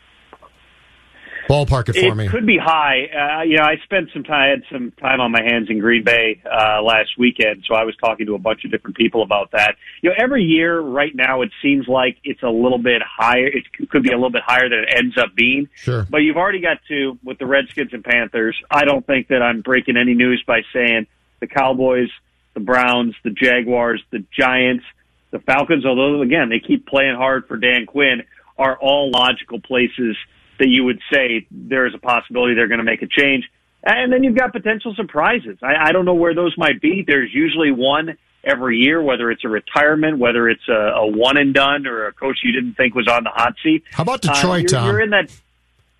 Ballpark 1.48 1.88
it 1.88 1.96
for 1.96 2.12
it 2.12 2.14
me. 2.14 2.28
could 2.28 2.46
be 2.46 2.58
high. 2.58 3.06
Uh, 3.06 3.42
you 3.42 3.56
know, 3.56 3.62
I 3.62 3.76
spent 3.84 4.10
some 4.12 4.24
time, 4.24 4.40
I 4.40 4.48
had 4.48 4.62
some 4.70 4.92
time 4.92 5.20
on 5.20 5.32
my 5.32 5.42
hands 5.42 5.68
in 5.70 5.78
Green 5.78 6.04
Bay 6.04 6.42
uh, 6.44 6.82
last 6.82 7.10
weekend, 7.18 7.64
so 7.66 7.74
I 7.74 7.84
was 7.84 7.94
talking 7.96 8.26
to 8.26 8.34
a 8.34 8.38
bunch 8.38 8.64
of 8.64 8.70
different 8.70 8.96
people 8.96 9.22
about 9.22 9.52
that. 9.52 9.76
You 10.02 10.10
know, 10.10 10.16
every 10.18 10.42
year 10.42 10.80
right 10.80 11.14
now 11.14 11.42
it 11.42 11.50
seems 11.62 11.86
like 11.88 12.18
it's 12.24 12.42
a 12.42 12.48
little 12.48 12.78
bit 12.78 13.02
higher. 13.02 13.46
It 13.46 13.64
could 13.90 14.02
be 14.02 14.10
a 14.10 14.16
little 14.16 14.30
bit 14.30 14.42
higher 14.44 14.68
than 14.68 14.80
it 14.80 14.88
ends 14.96 15.16
up 15.18 15.34
being. 15.34 15.68
Sure. 15.74 16.06
But 16.08 16.18
you've 16.18 16.36
already 16.36 16.60
got 16.60 16.78
two 16.88 17.18
with 17.24 17.38
the 17.38 17.46
Redskins 17.46 17.92
and 17.92 18.04
Panthers. 18.04 18.56
I 18.70 18.84
don't 18.84 19.06
think 19.06 19.28
that 19.28 19.42
I'm 19.42 19.60
breaking 19.60 19.96
any 19.96 20.14
news 20.14 20.42
by 20.46 20.62
saying 20.72 21.06
the 21.40 21.46
Cowboys, 21.46 22.08
the 22.54 22.60
Browns, 22.60 23.14
the 23.22 23.30
Jaguars, 23.30 24.02
the 24.10 24.24
Giants, 24.36 24.84
the 25.30 25.38
Falcons, 25.40 25.84
although 25.84 26.22
again 26.22 26.48
they 26.48 26.60
keep 26.60 26.86
playing 26.86 27.14
hard 27.16 27.46
for 27.46 27.56
Dan 27.56 27.86
Quinn, 27.86 28.22
are 28.58 28.76
all 28.78 29.10
logical 29.10 29.60
places 29.60 30.16
that 30.58 30.68
you 30.68 30.84
would 30.84 31.00
say 31.12 31.46
there 31.50 31.86
is 31.86 31.94
a 31.94 31.98
possibility 31.98 32.54
they're 32.54 32.68
going 32.68 32.78
to 32.78 32.84
make 32.84 33.02
a 33.02 33.06
change. 33.06 33.44
And 33.82 34.12
then 34.12 34.24
you've 34.24 34.36
got 34.36 34.52
potential 34.52 34.94
surprises. 34.96 35.58
I, 35.62 35.88
I 35.88 35.92
don't 35.92 36.04
know 36.04 36.14
where 36.14 36.34
those 36.34 36.56
might 36.58 36.80
be. 36.80 37.04
There's 37.06 37.32
usually 37.32 37.70
one 37.70 38.16
every 38.42 38.78
year, 38.78 39.00
whether 39.02 39.30
it's 39.30 39.44
a 39.44 39.48
retirement, 39.48 40.18
whether 40.18 40.48
it's 40.48 40.68
a, 40.68 40.72
a 40.72 41.06
one 41.06 41.36
and 41.36 41.54
done, 41.54 41.86
or 41.86 42.06
a 42.06 42.12
coach 42.12 42.38
you 42.42 42.52
didn't 42.52 42.74
think 42.74 42.94
was 42.94 43.08
on 43.08 43.24
the 43.24 43.30
hot 43.30 43.54
seat. 43.62 43.84
How 43.92 44.02
about 44.02 44.26
Uh, 44.28 44.32
Detroit, 44.34 44.62
you're, 44.62 44.68
Tom? 44.68 44.86
You're 44.86 45.00
in 45.00 45.10
that. 45.10 45.30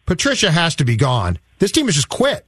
Patricia 0.05 0.51
has 0.51 0.75
to 0.77 0.85
be 0.85 0.97
gone. 0.97 1.39
This 1.59 1.73
team 1.73 1.87
has 1.87 1.95
just 1.95 2.09
quit. 2.09 2.47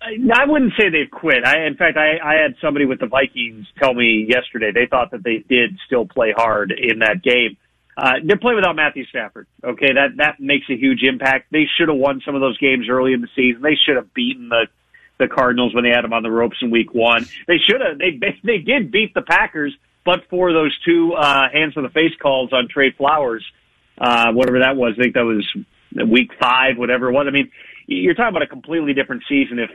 I 0.00 0.16
I 0.34 0.46
wouldn't 0.46 0.72
say 0.76 0.88
they've 0.88 1.10
quit. 1.10 1.44
I, 1.44 1.66
in 1.66 1.76
fact, 1.76 1.96
I, 1.96 2.18
I 2.22 2.34
had 2.42 2.56
somebody 2.60 2.86
with 2.86 2.98
the 2.98 3.06
Vikings 3.06 3.66
tell 3.78 3.94
me 3.94 4.26
yesterday 4.28 4.72
they 4.72 4.86
thought 4.86 5.12
that 5.12 5.22
they 5.22 5.44
did 5.48 5.78
still 5.86 6.06
play 6.06 6.32
hard 6.36 6.72
in 6.72 7.00
that 7.00 7.22
game. 7.22 7.56
Uh, 7.96 8.14
they're 8.24 8.38
playing 8.38 8.56
without 8.56 8.76
Matthew 8.76 9.04
Stafford. 9.06 9.46
Okay, 9.62 9.92
that 9.92 10.16
that 10.16 10.40
makes 10.40 10.66
a 10.70 10.76
huge 10.76 11.02
impact. 11.02 11.52
They 11.52 11.66
should 11.76 11.88
have 11.88 11.98
won 11.98 12.22
some 12.24 12.34
of 12.34 12.40
those 12.40 12.56
games 12.58 12.86
early 12.88 13.12
in 13.12 13.20
the 13.20 13.28
season. 13.36 13.62
They 13.62 13.76
should 13.86 13.96
have 13.96 14.14
beaten 14.14 14.48
the 14.48 14.66
the 15.18 15.28
Cardinals 15.28 15.74
when 15.74 15.84
they 15.84 15.90
had 15.90 16.02
them 16.02 16.12
on 16.12 16.22
the 16.22 16.30
ropes 16.30 16.56
in 16.62 16.70
Week 16.70 16.94
One. 16.94 17.24
They 17.46 17.58
should 17.58 17.80
have. 17.80 17.98
They 17.98 18.18
they 18.42 18.58
did 18.58 18.90
beat 18.90 19.14
the 19.14 19.22
Packers, 19.22 19.76
but 20.04 20.20
for 20.30 20.52
those 20.52 20.76
two 20.84 21.12
uh, 21.12 21.48
hands 21.52 21.76
on 21.76 21.82
the 21.82 21.90
face 21.90 22.12
calls 22.20 22.52
on 22.52 22.68
Trey 22.68 22.92
Flowers, 22.92 23.44
uh, 23.98 24.32
whatever 24.32 24.60
that 24.60 24.76
was. 24.76 24.94
I 24.98 25.02
think 25.02 25.14
that 25.14 25.24
was 25.24 25.46
Week 26.08 26.30
Five, 26.40 26.78
whatever 26.78 27.10
it 27.10 27.12
was. 27.12 27.26
I 27.28 27.30
mean, 27.30 27.50
you're 27.86 28.14
talking 28.14 28.30
about 28.30 28.42
a 28.42 28.46
completely 28.46 28.94
different 28.94 29.24
season 29.28 29.58
if 29.58 29.70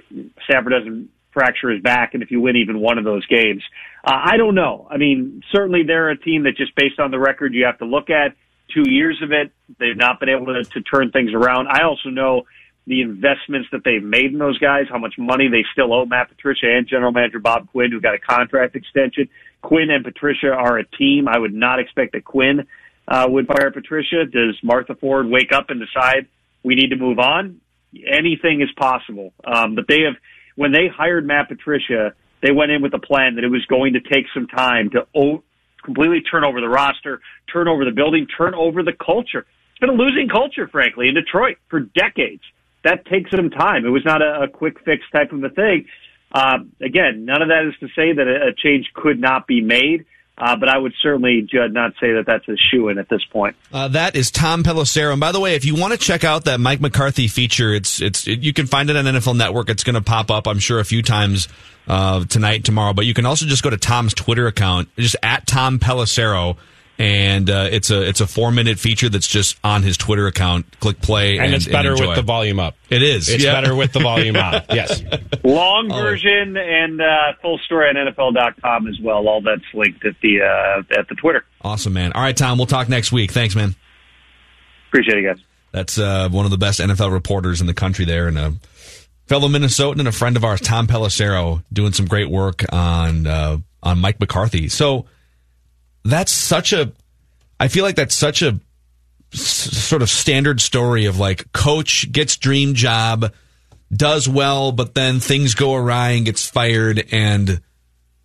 Stafford 0.46 0.74
doesn't 0.74 1.10
fracture 1.38 1.70
his 1.70 1.82
back 1.84 2.14
and 2.14 2.24
if 2.24 2.32
you 2.32 2.42
win 2.42 2.56
even 2.56 2.80
one 2.80 2.98
of 2.98 3.04
those 3.04 3.26
games. 3.28 3.64
Uh, 4.04 4.20
I 4.34 4.38
don't 4.38 4.56
know. 4.56 4.88
I 4.90 4.98
mean, 4.98 5.44
certainly 5.52 5.84
they're 5.86 6.10
a 6.10 6.18
team 6.18 6.44
that 6.44 6.58
just 6.58 6.74
based 6.76 7.00
on 7.00 7.12
the 7.12 7.20
record 7.20 7.54
you 7.54 7.66
have 7.66 7.78
to 7.80 7.86
look 7.86 8.10
at. 8.10 8.36
Two 8.74 8.90
years 8.90 9.22
of 9.22 9.32
it, 9.32 9.52
they've 9.80 9.96
not 9.96 10.20
been 10.20 10.30
able 10.30 10.48
to, 10.48 10.64
to 10.64 10.82
turn 10.82 11.12
things 11.12 11.32
around. 11.34 11.68
I 11.68 11.84
also 11.84 12.10
know 12.10 12.46
the 12.88 13.02
investments 13.02 13.68
that 13.72 13.84
they've 13.84 14.04
made 14.04 14.32
in 14.32 14.40
those 14.40 14.58
guys, 14.60 14.86
how 14.90 14.98
much 14.98 15.16
money 15.18 15.50
they 15.50 15.64
still 15.74 15.94
owe 15.94 16.06
Matt 16.06 16.30
Patricia 16.30 16.68
and 16.68 16.88
General 16.88 17.12
Manager 17.12 17.40
Bob 17.40 17.70
Quinn, 17.72 17.92
who 17.92 18.02
got 18.02 18.16
a 18.16 18.20
contract 18.20 18.76
extension. 18.76 19.30
Quinn 19.62 19.90
and 19.90 20.04
Patricia 20.04 20.52
are 20.52 20.78
a 20.78 20.86
team. 20.86 21.28
I 21.28 21.38
would 21.38 21.54
not 21.54 21.80
expect 21.80 22.14
that 22.14 22.24
Quinn 22.24 22.66
uh, 23.08 23.26
would 23.30 23.48
fire 23.48 23.72
Patricia. 23.72 24.26
Does 24.26 24.58
Martha 24.64 24.96
Ford 24.96 25.28
wake 25.28 25.52
up 25.52 25.70
and 25.70 25.82
decide 25.82 26.28
we 26.64 26.76
need 26.76 26.90
to 26.90 26.96
move 26.96 27.20
on? 27.20 27.62
Anything 27.94 28.62
is 28.62 28.70
possible. 28.78 29.34
Um, 29.46 29.76
but 29.76 29.86
they 29.88 30.02
have, 30.02 30.16
when 30.58 30.74
they 30.74 30.90
hired 30.94 31.26
Matt 31.26 31.48
Patricia, 31.48 32.14
they 32.42 32.52
went 32.52 32.72
in 32.72 32.82
with 32.82 32.94
a 32.94 33.00
plan 33.00 33.36
that 33.36 33.46
it 33.46 33.50
was 33.50 33.66
going 33.68 33.94
to 33.94 34.02
take 34.02 34.26
some 34.34 34.48
time 34.48 34.90
to 34.90 35.08
o- 35.16 35.44
completely 35.86 36.22
turn 36.22 36.44
over 36.44 36.60
the 36.60 36.68
roster, 36.68 37.22
turn 37.52 37.68
over 37.68 37.86
the 37.86 37.92
building, 37.92 38.28
turn 38.28 38.54
over 38.54 38.84
the 38.84 38.92
culture. 38.94 39.46
It's 39.72 39.80
been 39.80 39.90
a 39.90 39.94
losing 39.94 40.28
culture, 40.28 40.68
frankly, 40.68 41.08
in 41.08 41.14
Detroit 41.14 41.58
for 41.70 41.80
decades. 41.80 42.42
That 42.84 43.06
takes 43.06 43.32
some 43.32 43.50
time. 43.52 43.86
It 43.86 43.90
was 43.90 44.04
not 44.04 44.22
a, 44.22 44.44
a 44.44 44.48
quick 44.48 44.80
fix 44.84 45.04
type 45.12 45.32
of 45.32 45.44
a 45.44 45.50
thing. 45.50 45.86
Uh, 46.32 46.60
again, 46.82 47.26
none 47.26 47.42
of 47.42 47.50
that 47.50 47.66
is 47.68 47.74
to 47.80 47.88
say 47.96 48.14
that 48.14 48.28
a, 48.28 48.50
a 48.50 48.54
change 48.54 48.92
could 48.94 49.20
not 49.20 49.48
be 49.48 49.62
made. 49.62 50.06
Uh, 50.38 50.56
but 50.56 50.70
I 50.70 50.78
would 50.78 50.94
certainly 51.02 51.42
Judd, 51.42 51.74
not 51.74 51.94
say 52.00 52.14
that 52.14 52.26
that's 52.28 52.48
a 52.48 52.56
shoe 52.56 52.90
in 52.90 53.00
at 53.00 53.10
this 53.10 53.24
point. 53.26 53.56
Uh, 53.74 53.88
that 53.88 54.16
is 54.16 54.30
Tom 54.30 54.64
Pelissero. 54.64 55.12
And 55.12 55.20
by 55.20 55.32
the 55.32 55.40
way, 55.40 55.56
if 55.56 55.66
you 55.66 55.74
want 55.74 55.94
to 55.94 56.00
check 56.00 56.24
out 56.24 56.46
that 56.46 56.60
Mike 56.60 56.80
McCarthy 56.80 57.28
feature, 57.28 57.74
it's 57.74 58.02
it's 58.02 58.28
it, 58.28 58.42
you 58.42 58.54
can 58.54 58.68
find 58.68 58.90
it 58.90 58.96
on 58.96 59.06
NFL 59.06 59.36
Network. 59.36 59.70
It's 59.70 59.84
going 59.84 59.96
to 59.96 60.02
pop 60.02 60.30
up, 60.30 60.48
I'm 60.48 60.60
sure, 60.60 60.80
a 60.80 60.86
few 60.86 61.02
times 61.02 61.48
uh, 61.88 62.24
tonight, 62.26 62.64
tomorrow. 62.64 62.94
But 62.94 63.08
you 63.08 63.16
can 63.16 63.26
also 63.26 63.48
just 63.48 63.64
go 63.64 63.72
to 63.72 63.78
Tom's 63.78 64.14
Twitter 64.14 64.46
account, 64.46 64.90
just 64.96 65.16
at 65.24 65.48
Tom 65.48 65.80
Pelissero, 65.80 66.58
and 67.00 67.50
uh, 67.50 67.68
it's 67.72 67.92
a 67.92 68.02
it's 68.08 68.22
a 68.22 68.28
four 68.28 68.52
minute 68.52 68.80
feature 68.80 69.10
that's 69.10 69.28
just 69.28 69.58
on 69.64 69.84
his 69.84 69.98
Twitter 69.98 70.28
account. 70.28 70.80
Click 70.80 71.00
play, 71.00 71.38
and, 71.38 71.46
and, 71.46 71.54
it's 71.54 71.68
better 71.68 71.92
enjoy. 71.92 72.08
with 72.08 72.16
the 72.16 72.24
volume 72.24 72.60
up. 72.60 72.76
It 72.90 73.04
is. 73.04 73.30
It's 73.30 73.44
yeah. 73.44 73.54
better 73.54 73.76
with 73.76 73.94
the 73.94 74.00
volume 74.00 74.36
up. 74.36 74.66
Yes. 74.78 75.02
Long 75.44 75.92
Oh. 75.92 75.96
version 76.02 76.58
and 76.58 77.02
uh, 77.02 77.34
full 77.42 77.58
story 77.60 77.90
on 77.90 77.96
NFL.com 77.96 78.88
as 78.88 79.00
well. 79.02 79.28
All 79.28 79.42
that's 79.42 79.62
linked 79.74 80.06
at 80.06 80.16
the 80.22 80.42
uh, 80.42 81.00
at 81.00 81.08
the 81.08 81.16
Twitter. 81.16 81.46
Awesome, 81.62 81.94
man. 81.94 82.14
All 82.14 82.22
right, 82.22 82.36
Tom. 82.36 82.58
We'll 82.58 82.68
talk 82.68 82.90
next 82.90 83.12
week. 83.12 83.32
Thanks, 83.32 83.56
man. 83.56 83.76
Appreciate 84.90 85.18
it, 85.18 85.24
guys. 85.24 85.44
That's 85.72 85.98
uh, 86.00 86.30
one 86.30 86.46
of 86.46 86.52
the 86.52 86.58
best 86.58 86.80
NFL 86.80 87.12
reporters 87.12 87.62
in 87.62 87.68
the 87.68 87.74
country 87.74 88.06
there, 88.06 88.28
and 88.28 88.38
a 88.38 88.54
fellow 89.28 89.48
Minnesotan 89.48 90.00
and 90.00 90.08
a 90.08 90.12
friend 90.12 90.38
of 90.38 90.44
ours, 90.44 90.62
Tom 90.62 90.88
Pelissero, 90.88 91.64
doing 91.72 91.94
some 91.94 92.06
great 92.08 92.30
work 92.30 92.64
on 92.72 93.28
uh, 93.28 93.58
on 93.84 94.00
Mike 94.00 94.20
McCarthy. 94.20 94.70
So 94.70 95.06
that's 96.12 96.32
such 96.32 96.74
a, 96.74 96.92
I 97.60 97.68
feel 97.68 97.84
like 97.84 97.96
that's 97.96 98.16
such 98.16 98.42
a 98.42 98.60
s- 99.34 99.42
sort 99.42 100.02
of 100.02 100.10
standard 100.10 100.62
story 100.62 101.06
of 101.06 101.18
like 101.20 101.52
coach 101.52 102.12
gets 102.12 102.38
dream 102.38 102.74
job, 102.74 103.34
does 103.96 104.28
well, 104.28 104.72
but 104.72 104.96
then 104.96 105.20
things 105.20 105.56
go 105.56 105.74
awry 105.76 106.10
and 106.12 106.26
gets 106.26 106.48
fired 106.48 107.08
and 107.12 107.62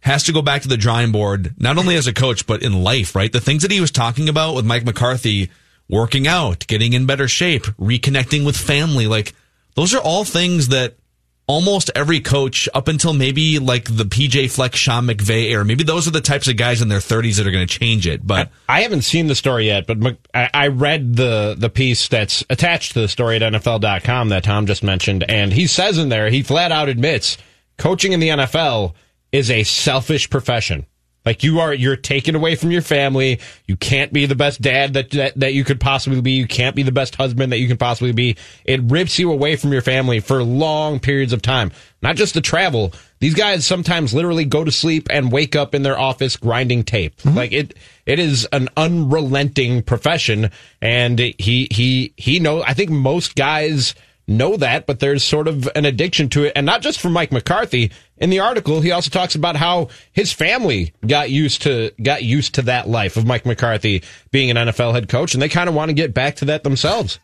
has 0.01 0.25
to 0.25 0.33
go 0.33 0.43
back 0.43 0.63
to 0.63 0.69
the 0.69 0.77
drawing 0.77 1.13
board, 1.13 1.55
not 1.59 1.79
only 1.79 1.95
as 1.95 2.09
a 2.09 2.13
coach, 2.13 2.47
but 2.47 2.63
in 2.63 2.83
life, 2.83 3.15
right? 3.15 3.33
The 3.33 3.41
things 3.41 3.63
that 3.63 3.71
he 3.71 3.81
was 3.81 3.93
talking 3.93 4.29
about 4.29 4.57
with 4.57 4.67
Mike 4.67 4.85
McCarthy, 4.85 5.51
working 5.89 6.27
out, 6.27 6.67
getting 6.67 6.93
in 6.93 7.07
better 7.07 7.29
shape, 7.29 7.63
reconnecting 7.79 8.45
with 8.45 8.57
family, 8.57 9.07
like 9.07 9.33
those 9.75 9.95
are 9.95 10.01
all 10.01 10.25
things 10.25 10.69
that 10.69 10.97
almost 11.47 11.91
every 11.95 12.21
coach 12.21 12.69
up 12.73 12.89
until 12.89 13.13
maybe 13.13 13.59
like 13.59 13.85
the 13.85 14.05
PJ 14.05 14.51
Fleck, 14.51 14.75
Sean 14.75 15.07
McVay 15.07 15.51
era, 15.51 15.65
maybe 15.65 15.85
those 15.85 16.07
are 16.07 16.13
the 16.13 16.21
types 16.21 16.49
of 16.49 16.57
guys 16.57 16.83
in 16.83 16.89
their 16.89 16.99
30s 16.99 17.37
that 17.37 17.47
are 17.47 17.51
going 17.51 17.67
to 17.67 17.79
change 17.79 18.07
it. 18.07 18.27
But 18.27 18.51
I 18.69 18.83
haven't 18.83 19.03
seen 19.03 19.27
the 19.27 19.35
story 19.35 19.67
yet, 19.67 19.87
but 19.87 20.19
I 20.35 20.51
I 20.55 20.67
read 20.69 21.17
the 21.17 21.55
the 21.59 21.71
piece 21.71 22.09
that's 22.09 22.45
attached 22.49 22.93
to 22.95 23.01
the 23.01 23.09
story 23.09 23.37
at 23.37 23.43
NFL.com 23.53 24.29
that 24.31 24.45
Tom 24.45 24.67
just 24.67 24.83
mentioned, 24.83 25.25
and 25.29 25.53
he 25.53 25.67
says 25.67 25.99
in 25.99 26.09
there 26.09 26.31
he 26.31 26.43
flat 26.43 26.73
out 26.73 26.89
admits 26.89 27.37
coaching 27.79 28.13
in 28.13 28.21
the 28.21 28.29
NFL 28.29 28.95
is 29.33 29.51
a 29.51 29.63
selfish 29.65 30.31
profession. 30.31 30.87
Like 31.25 31.43
you 31.43 31.61
are, 31.61 31.73
you're 31.73 31.97
taken 31.97 32.35
away 32.35 32.57
from 32.57 32.71
your 32.71 32.83
family. 32.83 33.41
You 33.67 33.77
can't 33.77 34.13
be 34.13 34.27
the 34.27 34.35
best 34.35 34.61
dad 34.61 34.95
that, 34.95 35.11
that 35.11 35.39
that 35.39 35.55
you 35.55 35.65
could 35.65 35.81
possibly 35.81 36.21
be. 36.21 36.33
You 36.33 36.47
can't 36.47 36.75
be 36.75 36.83
the 36.83 36.93
best 36.93 37.15
husband 37.15 37.53
that 37.53 37.59
you 37.59 37.69
can 37.69 37.77
possibly 37.77 38.13
be. 38.13 38.37
It 38.65 38.81
rips 38.83 39.19
you 39.19 39.31
away 39.31 39.57
from 39.57 39.73
your 39.73 39.83
family 39.83 40.21
for 40.21 40.43
long 40.43 40.99
periods 40.99 41.33
of 41.33 41.43
time. 41.43 41.71
Not 42.03 42.17
just 42.17 42.35
the 42.35 42.41
travel. 42.41 42.93
These 43.21 43.35
guys 43.35 43.65
sometimes 43.65 44.13
literally 44.13 44.45
go 44.45 44.65
to 44.65 44.73
sleep 44.73 45.07
and 45.11 45.31
wake 45.31 45.55
up 45.55 45.77
in 45.77 45.85
their 45.85 45.99
office 45.99 46.37
grinding 46.37 46.83
tape. 46.83 47.17
Mm-hmm. 47.19 47.37
Like 47.37 47.53
it, 47.53 47.75
it 48.05 48.19
is 48.19 48.49
an 48.53 48.69
unrelenting 48.77 49.83
profession, 49.83 50.51
and 50.81 51.19
he 51.19 51.69
he 51.71 52.13
he 52.17 52.41
know. 52.41 52.63
I 52.65 52.75
think 52.75 52.91
most 52.91 53.37
guys 53.37 53.95
know 54.27 54.57
that, 54.57 54.87
but 54.87 55.01
there's 55.01 55.23
sort 55.23 55.49
of 55.49 55.69
an 55.75 55.85
addiction 55.85 56.29
to 56.31 56.45
it. 56.45 56.53
And 56.57 56.67
not 56.67 56.83
just 56.83 57.01
for 57.01 57.11
Mike 57.11 57.33
McCarthy. 57.33 57.93
In 58.23 58.31
the 58.31 58.41
article, 58.41 58.81
he 58.81 58.93
also 58.93 59.11
talks 59.11 59.35
about 59.35 59.57
how 59.57 59.89
his 60.13 60.33
family 60.33 60.95
got 61.07 61.29
used 61.29 61.63
to 61.63 61.91
got 62.01 62.23
used 62.23 62.55
to 62.55 62.63
that 62.63 62.89
life 62.89 63.17
of 63.17 63.27
Mike 63.27 63.45
McCarthy 63.45 64.03
being 64.31 64.49
an 64.51 64.57
NFL 64.57 64.95
head 64.95 65.09
coach, 65.09 65.35
and 65.35 65.43
they 65.43 65.49
kind 65.49 65.69
of 65.69 65.75
want 65.75 65.89
to 65.91 65.93
get 65.93 66.15
back 66.15 66.37
to 66.37 66.45
that 66.47 66.63
themselves. 66.63 67.19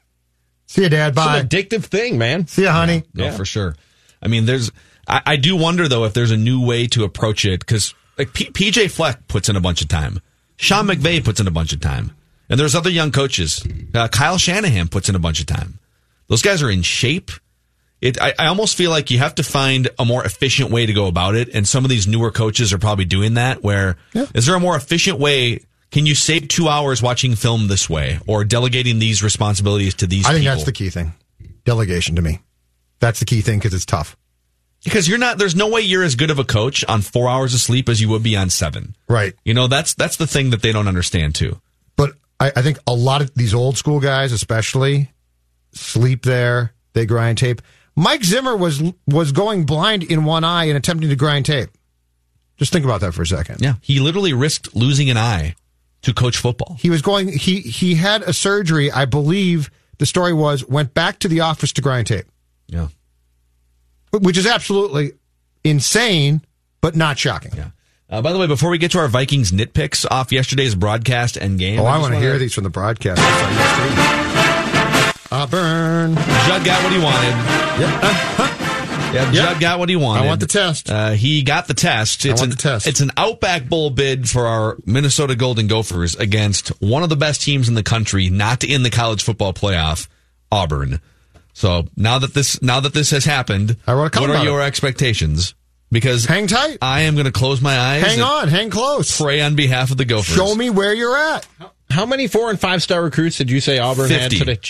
See 0.67 0.83
you, 0.83 0.89
Dad. 0.89 1.15
Bye. 1.15 1.39
It's 1.39 1.43
an 1.45 1.49
addictive 1.49 1.85
thing, 1.85 2.19
man. 2.19 2.47
See 2.49 2.63
you, 2.63 2.69
honey. 2.69 3.05
No, 3.15 3.27
Yeah. 3.27 3.31
for 3.31 3.45
sure. 3.47 3.77
I 4.21 4.29
mean, 4.29 4.45
there's. 4.45 4.71
I, 5.07 5.23
I 5.25 5.37
do 5.37 5.57
wonder 5.57 5.87
though 5.89 6.05
if 6.05 6.13
there's 6.15 6.33
a 6.33 6.37
new 6.37 6.67
way 6.67 6.87
to 6.89 7.05
approach 7.05 7.45
it 7.45 7.61
because 7.61 7.95
like 8.19 8.35
P, 8.35 8.47
PJ 8.51 8.91
Fleck 8.91 9.29
puts 9.29 9.49
in 9.49 9.55
a 9.57 9.61
bunch 9.61 9.81
of 9.81 9.89
time, 9.89 10.21
Sean 10.57 10.87
McVay 10.89 11.25
puts 11.25 11.39
in 11.39 11.47
a 11.47 11.53
bunch 11.53 11.73
of 11.73 11.81
time, 11.81 12.11
and 12.51 12.59
there's 12.59 12.75
other 12.75 12.91
young 12.91 13.13
coaches. 13.13 13.65
Uh, 13.95 14.09
Kyle 14.09 14.37
Shanahan 14.37 14.89
puts 14.89 15.09
in 15.09 15.15
a 15.15 15.21
bunch 15.21 15.39
of 15.39 15.47
time. 15.47 15.79
Those 16.27 16.43
guys 16.43 16.61
are 16.61 16.71
in 16.71 16.83
shape. 16.83 17.31
It. 18.01 18.21
I, 18.21 18.33
I 18.39 18.47
almost 18.47 18.77
feel 18.77 18.91
like 18.91 19.11
you 19.11 19.19
have 19.19 19.35
to 19.37 19.43
find 19.43 19.89
a 19.99 20.05
more 20.05 20.25
efficient 20.25 20.71
way 20.71 20.87
to 20.87 20.93
go 20.93 21.07
about 21.07 21.35
it, 21.35 21.49
and 21.55 21.67
some 21.69 21.85
of 21.85 21.91
these 21.91 22.07
newer 22.07 22.31
coaches 22.31 22.73
are 22.73 22.79
probably 22.79 23.05
doing 23.07 23.35
that. 23.35 23.63
Where 23.63 23.97
is 24.15 24.29
Yeah. 24.33 24.41
there 24.41 24.55
a 24.55 24.61
more 24.61 24.77
efficient 24.77 25.19
way? 25.19 25.61
Can 25.91 26.05
you 26.07 26.15
save 26.15 26.49
two 26.49 26.69
hours 26.69 27.03
watching 27.03 27.35
film 27.35 27.67
this 27.69 27.89
way, 27.91 28.21
or 28.27 28.45
delegating 28.45 28.99
these 28.99 29.23
responsibilities 29.23 29.95
to 29.95 30.07
these? 30.07 30.27
I 30.27 30.31
think 30.33 30.43
people? 30.43 30.55
that's 30.55 30.65
the 30.67 30.73
key 30.73 30.91
thing. 30.91 31.13
Delegation 31.65 32.15
to 32.17 32.23
me. 32.23 32.41
That's 33.01 33.19
the 33.21 33.25
key 33.25 33.41
thing 33.41 33.59
because 33.59 33.75
it's 33.75 33.87
tough. 33.87 34.17
Because 34.85 35.09
you're 35.09 35.19
not, 35.19 35.39
there's 35.39 35.57
no 35.57 35.69
way 35.69 35.81
you're 35.81 36.05
as 36.05 36.15
good 36.15 36.31
of 36.31 36.39
a 36.39 36.45
coach 36.45 36.85
on 36.87 37.01
four 37.03 37.29
hours 37.29 37.53
of 37.53 37.61
sleep 37.61 37.89
as 37.89 38.01
you 38.01 38.09
would 38.11 38.23
be 38.23 38.37
on 38.37 38.49
seven. 38.49 38.95
Right. 39.09 39.35
You 39.45 39.53
know, 39.55 39.67
that's, 39.67 39.93
that's 39.95 40.17
the 40.17 40.27
thing 40.27 40.51
that 40.51 40.63
they 40.63 40.71
don't 40.73 40.87
understand 40.89 41.35
too. 41.35 41.61
But 41.97 42.13
I, 42.39 42.53
I 42.55 42.63
think 42.63 42.79
a 42.87 42.95
lot 42.95 43.21
of 43.21 43.35
these 43.35 43.55
old 43.55 43.77
school 43.77 43.99
guys, 43.99 44.31
especially, 44.31 45.11
sleep 45.73 46.23
there. 46.23 46.75
They 46.93 47.07
grind 47.07 47.39
tape. 47.39 47.61
Mike 47.99 48.23
Zimmer 48.23 48.57
was 48.57 48.81
was 49.09 49.33
going 49.33 49.65
blind 49.67 50.05
in 50.05 50.25
one 50.25 50.45
eye 50.45 50.67
and 50.67 50.77
attempting 50.77 51.09
to 51.11 51.17
grind 51.17 51.47
tape. 51.47 51.69
Just 52.57 52.73
think 52.73 52.85
about 52.85 53.01
that 53.01 53.13
for 53.13 53.23
a 53.23 53.27
second. 53.27 53.61
Yeah, 53.61 53.75
he 53.83 53.99
literally 53.99 54.33
risked 54.33 54.77
losing 54.77 55.11
an 55.11 55.17
eye 55.17 55.57
to 56.03 56.15
coach 56.15 56.37
football. 56.37 56.77
He 56.79 56.91
was 56.91 57.03
going. 57.03 57.27
He 57.29 57.61
he 57.61 57.97
had 57.97 58.23
a 58.23 58.33
surgery. 58.33 58.93
I 58.93 59.05
believe 59.05 59.69
the 59.99 60.07
story 60.07 60.33
was 60.33 60.65
went 60.65 60.95
back 60.95 61.19
to 61.21 61.29
the 61.29 61.41
office 61.41 61.73
to 61.73 61.83
grind 61.83 62.07
tape, 62.07 62.27
Yeah, 62.69 62.87
which 64.13 64.39
is 64.39 64.47
absolutely 64.47 65.13
insane, 65.65 66.41
but 66.81 66.95
not 66.95 67.19
shocking. 67.19 67.53
yeah. 67.57 67.71
Uh, 68.11 68.23
by 68.23 68.33
the 68.33 68.39
way, 68.39 68.47
before 68.47 68.71
we 68.71 68.79
get 68.79 68.93
to 68.93 68.99
our 69.01 69.09
Vikings 69.09 69.51
nitpicks 69.53 70.07
off 70.11 70.31
yesterday's 70.33 70.75
broadcast 70.77 71.37
and 71.37 71.59
game, 71.59 71.79
Oh, 71.81 71.85
I, 71.85 71.95
just 71.97 72.03
want 72.03 72.15
to 72.15 72.21
hear 72.21 72.39
these 72.39 72.55
from 72.55 72.63
the 72.65 72.71
broadcast. 72.71 73.21
Auburn. 75.31 76.15
Judd 76.15 76.65
got 76.65 76.83
what 76.83 76.93
he 76.93 76.99
wanted. 76.99 77.35
Yep. 77.81 78.79
Yeah, 79.13 79.33
Judd 79.33 79.61
got 79.61 79.79
what 79.79 79.89
he 79.89 79.97
wanted. 79.97 80.25
I 80.25 80.27
want 80.27 80.41
the 80.41 80.47
test. 80.47 80.91
Uh, 80.91 81.11
he 81.11 81.43
got 81.43 81.67
the 81.67 81.75
test. 81.75 82.27
It's 82.27 82.41
want 82.41 82.51
an, 82.53 82.57
the 82.57 82.63
test. 82.63 82.87
It's 82.87 83.01
an 83.01 83.11
Outback 83.17 83.67
Bowl 83.69 83.91
bid 83.91 84.29
for 84.29 84.47
our 84.47 84.77
Minnesota 84.85 85.35
Golden 85.35 85.67
Gophers 85.67 86.15
against 86.17 86.69
one 86.81 87.03
of 87.03 87.09
the 87.09 87.17
best 87.17 87.43
teams 87.43 87.69
in 87.69 87.75
the 87.75 87.83
country, 87.83 88.29
not 88.29 88.65
in 88.65 88.83
the 88.83 88.91
college 88.91 89.23
football 89.23 89.55
playoff, 89.55 90.09
Auburn. 90.53 91.01
So 91.55 91.87
now 91.97 92.19
that 92.19 92.35
this 92.35 92.61
now 92.61 92.81
that 92.81 92.93
this 92.93 93.11
has 93.11 93.25
happened, 93.25 93.77
I 93.87 93.95
wrote 93.95 94.07
a 94.07 94.11
column 94.11 94.29
what 94.29 94.37
are 94.37 94.41
about 94.43 94.45
your 94.45 94.63
expectations? 94.63 95.55
Because 95.91 96.27
Hang 96.27 96.47
tight. 96.47 96.79
I 96.83 97.03
am 97.03 97.15
going 97.15 97.25
to 97.25 97.33
close 97.33 97.63
my 97.63 97.79
eyes. 97.79 98.03
Hang 98.03 98.21
on. 98.21 98.49
Hang 98.49 98.69
close. 98.69 99.19
Pray 99.19 99.41
on 99.41 99.57
behalf 99.57 99.91
of 99.91 99.97
the 99.97 100.05
Gophers. 100.05 100.37
Show 100.37 100.55
me 100.55 100.69
where 100.69 100.93
you're 100.93 101.17
at. 101.17 101.47
How 101.91 102.05
many 102.05 102.27
four 102.27 102.51
and 102.51 102.61
five 102.61 102.83
star 102.83 103.03
recruits 103.03 103.39
did 103.39 103.51
you 103.51 103.61
say 103.61 103.79
Auburn 103.79 104.11
had 104.11 104.31
50. 104.31 104.39
today? 104.39 104.61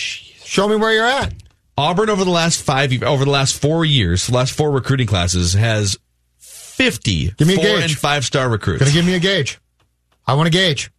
Jeez. 0.49 0.53
Show 0.53 0.67
me 0.67 0.75
where 0.75 0.91
you're 0.93 1.05
at. 1.05 1.33
Auburn 1.77 2.09
over 2.09 2.25
the 2.25 2.31
last 2.31 2.61
five, 2.61 3.01
over 3.03 3.23
the 3.23 3.31
last 3.31 3.59
four 3.61 3.85
years, 3.85 4.27
the 4.27 4.33
last 4.35 4.51
four 4.51 4.71
recruiting 4.71 5.07
classes 5.07 5.53
has 5.53 5.97
fifty 6.37 7.31
Give 7.31 7.47
me 7.47 7.53
a 7.53 7.57
four 7.57 7.65
gauge. 7.65 7.83
and 7.91 7.91
five 7.97 8.25
star 8.25 8.49
recruits. 8.49 8.79
Gonna 8.81 8.91
give 8.93 9.05
me 9.05 9.13
a 9.15 9.19
gauge. 9.19 9.59
I 10.27 10.33
want 10.33 10.47
a 10.47 10.51
gauge. 10.51 10.91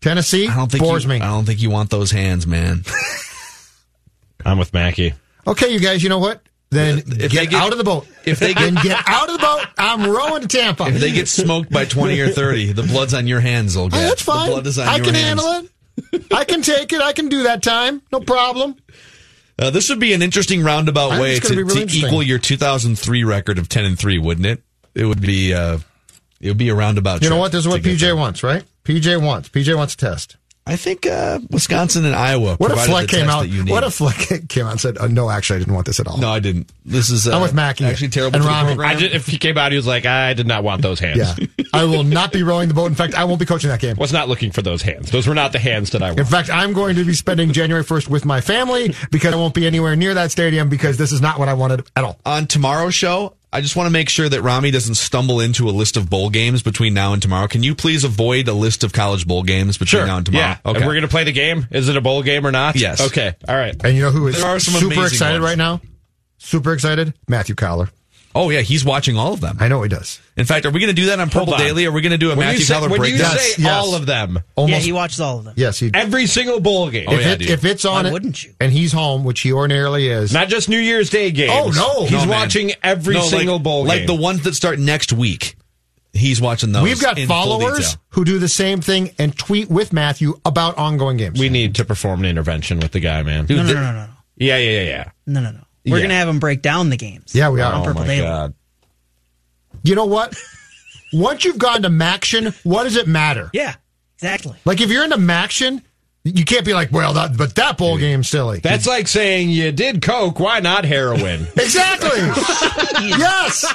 Tennessee 0.00 0.48
I 0.48 0.56
don't 0.56 0.70
think 0.70 0.82
bores 0.82 1.04
you, 1.04 1.10
me. 1.10 1.16
I 1.20 1.26
don't 1.26 1.44
think 1.44 1.60
you 1.62 1.70
want 1.70 1.90
those 1.90 2.10
hands, 2.10 2.46
man. 2.46 2.84
I'm 4.44 4.58
with 4.58 4.72
Mackey. 4.72 5.14
Okay, 5.46 5.72
you 5.72 5.80
guys. 5.80 6.02
You 6.02 6.08
know 6.08 6.18
what? 6.18 6.42
Then 6.70 6.98
If 6.98 7.04
they 7.06 7.28
get, 7.28 7.50
get- 7.50 7.54
out 7.62 7.72
of 7.72 7.78
the 7.78 7.84
boat. 7.84 8.06
if 8.24 8.38
they 8.38 8.52
then 8.52 8.74
get- 8.74 8.82
get 8.82 9.02
out 9.06 9.28
of 9.28 9.36
the 9.38 9.46
boat. 9.46 9.64
I'm 9.78 10.10
rowing 10.10 10.42
to 10.42 10.48
Tampa. 10.48 10.86
If 10.88 11.00
they 11.00 11.12
get 11.12 11.28
smoked 11.28 11.70
by 11.70 11.84
twenty 11.84 12.18
or 12.20 12.28
thirty, 12.28 12.72
the 12.72 12.82
blood's 12.82 13.14
on 13.14 13.26
your 13.26 13.40
hands, 13.40 13.76
old 13.76 13.92
Oh, 13.94 13.96
guy. 13.96 14.02
that's 14.08 14.22
fine. 14.22 14.46
The 14.48 14.52
blood 14.54 14.66
is 14.66 14.78
on 14.78 14.88
I 14.88 14.96
your 14.96 15.04
can 15.04 15.14
hands. 15.14 15.42
handle 15.42 15.64
it. 15.66 15.70
I 16.32 16.44
can 16.44 16.62
take 16.62 16.92
it. 16.92 17.00
I 17.00 17.12
can 17.12 17.28
do 17.28 17.44
that 17.44 17.62
time. 17.62 18.02
No 18.12 18.20
problem. 18.20 18.76
Uh, 19.58 19.70
this 19.70 19.88
would 19.88 20.00
be 20.00 20.12
an 20.12 20.22
interesting 20.22 20.62
roundabout 20.64 21.12
I 21.12 21.20
way 21.20 21.38
to, 21.38 21.54
really 21.54 21.86
to 21.86 21.96
equal 21.96 22.22
your 22.22 22.38
2003 22.38 23.24
record 23.24 23.58
of 23.58 23.68
10 23.68 23.84
and 23.84 23.98
three, 23.98 24.18
wouldn't 24.18 24.46
it? 24.46 24.62
It 24.94 25.04
would 25.04 25.20
be. 25.20 25.54
Uh, 25.54 25.78
it 26.40 26.48
would 26.48 26.58
be 26.58 26.68
a 26.68 26.74
roundabout. 26.74 27.22
You 27.22 27.30
know 27.30 27.38
what? 27.38 27.52
This 27.52 27.60
is 27.60 27.68
what 27.68 27.82
PJ 27.82 28.16
wants, 28.16 28.42
right? 28.42 28.64
PJ 28.84 29.22
wants. 29.22 29.48
PJ 29.48 29.74
wants 29.76 29.94
a 29.94 29.96
test. 29.96 30.36
I 30.66 30.76
think 30.76 31.06
uh, 31.06 31.40
Wisconsin 31.50 32.06
and 32.06 32.14
Iowa. 32.14 32.56
What 32.56 32.70
if 32.70 32.78
provided 32.78 32.90
Fleck 32.90 33.08
came 33.08 33.28
out? 33.28 33.48
you 33.50 33.64
need. 33.64 33.70
What 33.70 33.84
if 33.84 33.94
Fleck 33.94 34.16
came 34.48 34.64
out 34.64 34.72
and 34.72 34.80
said, 34.80 34.96
oh, 34.98 35.06
"No, 35.06 35.28
actually, 35.28 35.56
I 35.56 35.58
didn't 35.58 35.74
want 35.74 35.86
this 35.86 36.00
at 36.00 36.06
all." 36.06 36.16
No, 36.16 36.30
I 36.30 36.40
didn't. 36.40 36.72
This 36.86 37.10
is. 37.10 37.28
Uh, 37.28 37.36
I'm 37.36 37.42
with 37.42 37.52
Mackey 37.52 37.84
Actually, 37.84 38.08
terrible 38.08 38.36
and 38.36 38.44
Rami. 38.46 38.82
I 38.82 38.94
just, 38.94 39.14
if 39.14 39.26
he 39.26 39.36
came 39.36 39.58
out, 39.58 39.72
he 39.72 39.76
was 39.76 39.86
like, 39.86 40.06
I 40.06 40.32
did 40.32 40.46
not 40.46 40.64
want 40.64 40.80
those 40.80 41.00
hands. 41.00 41.18
Yeah, 41.38 41.64
I 41.74 41.84
will 41.84 42.02
not 42.02 42.32
be 42.32 42.42
rowing 42.42 42.68
the 42.68 42.74
boat. 42.74 42.86
In 42.86 42.94
fact, 42.94 43.14
I 43.14 43.24
won't 43.24 43.40
be 43.40 43.46
coaching 43.46 43.68
that 43.68 43.80
game. 43.80 43.96
Was 43.96 44.12
not 44.12 44.28
looking 44.30 44.52
for 44.52 44.62
those 44.62 44.80
hands. 44.80 45.10
Those 45.10 45.26
were 45.26 45.34
not 45.34 45.52
the 45.52 45.58
hands 45.58 45.90
that 45.90 46.02
I 46.02 46.08
want. 46.08 46.20
In 46.20 46.26
fact, 46.26 46.48
I'm 46.48 46.72
going 46.72 46.96
to 46.96 47.04
be 47.04 47.12
spending 47.12 47.52
January 47.52 47.84
1st 47.84 48.08
with 48.08 48.24
my 48.24 48.40
family 48.40 48.94
because 49.10 49.34
I 49.34 49.36
won't 49.36 49.54
be 49.54 49.66
anywhere 49.66 49.96
near 49.96 50.14
that 50.14 50.30
stadium 50.30 50.70
because 50.70 50.96
this 50.96 51.12
is 51.12 51.20
not 51.20 51.38
what 51.38 51.48
I 51.48 51.54
wanted 51.54 51.86
at 51.94 52.04
all. 52.04 52.18
on 52.24 52.46
tomorrow's 52.46 52.94
show, 52.94 53.34
I 53.54 53.60
just 53.60 53.76
want 53.76 53.86
to 53.86 53.90
make 53.92 54.08
sure 54.08 54.28
that 54.28 54.42
Rami 54.42 54.70
doesn't 54.72 54.96
stumble 54.96 55.38
into 55.40 55.68
a 55.68 55.70
list 55.70 55.96
of 55.96 56.10
bowl 56.10 56.28
games 56.28 56.62
between 56.62 56.92
now 56.92 57.12
and 57.12 57.22
tomorrow. 57.22 57.46
Can 57.46 57.62
you 57.62 57.74
please 57.74 58.02
avoid 58.02 58.48
a 58.48 58.52
list 58.52 58.82
of 58.82 58.92
college 58.92 59.26
bowl 59.26 59.44
games 59.44 59.78
between 59.78 60.00
Sure. 60.00 60.06
now 60.06 60.16
and 60.16 60.26
tomorrow? 60.26 60.44
Yeah. 60.46 60.58
Okay. 60.66 60.78
And 60.78 60.86
we're 60.86 60.94
going 60.94 61.02
to 61.02 61.08
play 61.08 61.22
the 61.24 61.32
game. 61.32 61.66
Is 61.70 61.88
it 61.88 61.96
a 61.96 62.00
bowl 62.00 62.22
game 62.22 62.44
or 62.46 62.50
not? 62.50 62.74
Yes. 62.74 63.00
Okay. 63.00 63.34
All 63.48 63.54
right. 63.54 63.74
And 63.84 63.94
you 63.96 64.02
know 64.02 64.10
who 64.10 64.26
is 64.26 64.36
There 64.42 64.46
are 64.50 64.58
some 64.58 64.74
super 64.80 65.06
excited 65.06 65.40
ones. 65.40 65.50
right 65.52 65.58
now? 65.58 65.80
Super 66.38 66.72
excited? 66.72 67.14
Matthew 67.28 67.54
Coller. 67.54 67.90
Oh 68.36 68.50
yeah, 68.50 68.60
he's 68.62 68.84
watching 68.84 69.16
all 69.16 69.32
of 69.32 69.40
them. 69.40 69.58
I 69.60 69.68
know 69.68 69.82
he 69.82 69.88
does. 69.88 70.20
In 70.36 70.44
fact, 70.44 70.66
are 70.66 70.70
we 70.70 70.80
going 70.80 70.88
to 70.94 71.00
do 71.00 71.06
that 71.06 71.20
on 71.20 71.30
Purple 71.30 71.54
on. 71.54 71.60
Daily? 71.60 71.86
Are 71.86 71.92
we 71.92 72.00
going 72.00 72.10
to 72.12 72.18
do 72.18 72.32
a 72.32 72.36
When 72.36 72.46
Matthew 72.48 72.64
say, 72.64 72.74
Coller 72.74 72.88
when 72.88 73.00
you 73.04 73.16
breakdown? 73.16 73.36
say 73.38 73.62
Yes. 73.62 73.72
all 73.72 73.94
of 73.94 74.06
them, 74.06 74.40
Almost. 74.56 74.72
yeah, 74.72 74.84
he 74.84 74.90
watches 74.92 75.20
all 75.20 75.38
of 75.38 75.44
them. 75.44 75.54
yes, 75.56 75.78
he. 75.78 75.90
every 75.94 76.26
single 76.26 76.58
bowl 76.58 76.90
game, 76.90 77.06
Oh, 77.08 77.14
if, 77.14 77.20
yeah, 77.20 77.32
it, 77.34 77.42
if 77.50 77.64
it's 77.64 77.84
on 77.84 78.02
Why 78.04 78.08
it, 78.08 78.12
wouldn't 78.12 78.42
you? 78.42 78.52
and 78.60 78.72
he's 78.72 78.92
home, 78.92 79.22
which 79.22 79.40
he 79.42 79.52
ordinarily 79.52 80.08
is. 80.08 80.32
not 80.32 80.48
just 80.48 80.68
New 80.68 80.78
Year's 80.80 81.10
Day 81.10 81.30
games. 81.30 81.52
Oh, 81.54 81.70
no. 81.70 82.02
he's 82.06 82.10
No, 82.12 82.18
man. 82.20 82.28
watching 82.28 82.72
every 82.82 83.14
No, 83.14 83.20
like- 83.20 83.30
single 83.30 83.58
bowl 83.60 83.82
game. 83.82 83.88
like 83.88 83.98
game. 83.98 84.06
the 84.08 84.14
ones 84.20 84.42
that 84.42 84.54
start 84.56 84.78
next 84.80 85.12
week. 85.12 85.56
He's 86.12 86.40
watching 86.40 86.72
those. 86.72 86.82
We've 86.84 87.00
got 87.00 87.18
in 87.18 87.26
followers 87.28 87.76
detail. 87.78 88.00
who 88.10 88.24
do 88.24 88.38
the 88.38 88.48
same 88.48 88.80
thing 88.80 89.10
and 89.18 89.36
tweet 89.36 89.68
with 89.68 89.92
Matthew 89.92 90.40
about 90.44 90.76
ongoing 90.78 91.16
games. 91.16 91.38
we 91.40 91.48
need 91.48 91.74
to 91.76 91.84
perform 91.84 92.20
an 92.20 92.26
intervention 92.26 92.78
with 92.80 92.92
the 92.92 93.00
guy, 93.00 93.22
man. 93.24 93.46
No, 93.48 93.56
no, 93.56 93.62
no, 93.64 93.72
no, 93.74 93.92
no, 93.92 94.06
Yeah, 94.36 94.56
yeah, 94.58 94.70
yeah, 94.70 94.82
yeah. 94.82 95.10
no, 95.26 95.40
no, 95.40 95.50
no. 95.52 95.60
We're 95.86 95.98
Yeah. 95.98 96.02
gonna 96.04 96.14
have 96.14 96.28
him 96.28 96.38
break 96.38 96.62
down 96.62 96.90
the 96.90 96.96
games. 96.96 97.34
yeah, 97.34 97.48
we 97.50 97.60
are. 97.60 97.72
on 97.72 97.80
Oh 97.82 97.84
Purple 97.84 98.02
my 98.02 98.06
Daily. 98.06 98.22
god. 98.26 98.54
You 99.82 99.94
know 99.94 100.06
what? 100.06 100.34
Once 101.12 101.44
you've 101.44 101.58
gone 101.58 101.82
to 101.82 101.88
MACtion, 101.90 102.54
what 102.64 102.84
does 102.84 102.96
it 102.96 103.06
matter? 103.06 103.50
Yeah, 103.52 103.74
exactly. 104.16 104.56
Like 104.64 104.80
if 104.80 104.90
you're 104.90 105.04
into 105.04 105.16
MACtion, 105.18 105.82
you 106.24 106.46
can't 106.46 106.64
be 106.64 106.72
like, 106.72 106.90
well, 106.90 107.12
that, 107.12 107.36
but 107.36 107.54
that 107.56 107.76
bowl 107.76 107.98
game's 107.98 108.28
silly. 108.28 108.58
That's 108.60 108.86
like 108.86 109.08
saying 109.08 109.50
you 109.50 109.70
did 109.72 110.00
coke. 110.00 110.40
Why 110.40 110.60
not 110.60 110.86
heroin? 110.86 111.46
exactly. 111.56 112.08
yes. 113.08 113.66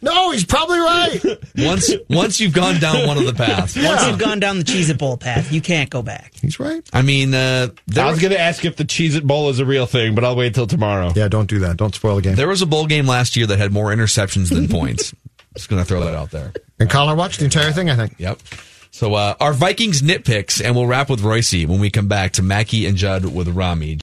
No, 0.00 0.30
he's 0.30 0.44
probably 0.44 0.78
right. 0.78 1.20
Once 1.58 1.90
once 2.08 2.38
you've 2.38 2.54
gone 2.54 2.78
down 2.78 3.08
one 3.08 3.18
of 3.18 3.26
the 3.26 3.34
paths. 3.34 3.76
Once 3.76 4.06
you've 4.06 4.20
gone 4.20 4.38
down 4.38 4.58
the 4.58 4.64
Cheez 4.64 4.88
It 4.88 4.98
Bowl 4.98 5.16
path, 5.16 5.52
you 5.52 5.60
can't 5.60 5.90
go 5.90 6.00
back. 6.00 6.32
He's 6.40 6.60
right. 6.60 6.88
I 6.92 7.02
mean, 7.02 7.34
uh, 7.34 7.68
I 7.96 8.08
was 8.08 8.20
going 8.20 8.32
to 8.32 8.40
ask 8.40 8.64
if 8.64 8.76
the 8.76 8.84
Cheez 8.84 9.16
It 9.16 9.26
Bowl 9.26 9.48
is 9.50 9.58
a 9.58 9.64
real 9.64 9.86
thing, 9.86 10.14
but 10.14 10.24
I'll 10.24 10.36
wait 10.36 10.54
till 10.54 10.68
tomorrow. 10.68 11.12
Yeah, 11.16 11.26
don't 11.26 11.50
do 11.50 11.58
that. 11.60 11.76
Don't 11.76 11.94
spoil 11.94 12.16
the 12.16 12.22
game. 12.22 12.36
there 12.36 12.48
was 12.48 12.62
a 12.62 12.66
bowl 12.66 12.86
game 12.86 13.06
last 13.08 13.36
year 13.36 13.46
that 13.48 13.58
had 13.58 13.72
more 13.72 13.88
interceptions 13.88 14.48
than 14.50 14.68
points. 14.70 15.12
Just 15.56 15.68
going 15.68 15.82
to 15.82 15.86
throw 15.86 16.00
that 16.04 16.14
out 16.14 16.30
there. 16.30 16.52
And 16.78 16.88
Coller 16.88 17.16
watched 17.16 17.38
the 17.40 17.46
entire 17.46 17.72
thing, 17.72 17.90
I 17.90 17.96
think. 17.96 18.14
Yep. 18.18 18.38
So 18.96 19.12
uh, 19.12 19.34
our 19.40 19.52
Vikings 19.52 20.00
nitpicks, 20.00 20.64
and 20.64 20.74
we'll 20.74 20.86
wrap 20.86 21.10
with 21.10 21.20
Royce 21.20 21.52
when 21.52 21.80
we 21.80 21.90
come 21.90 22.08
back 22.08 22.32
to 22.32 22.42
Mackey 22.42 22.86
and 22.86 22.96
Judd 22.96 23.26
with 23.26 23.46
Rami. 23.46 23.94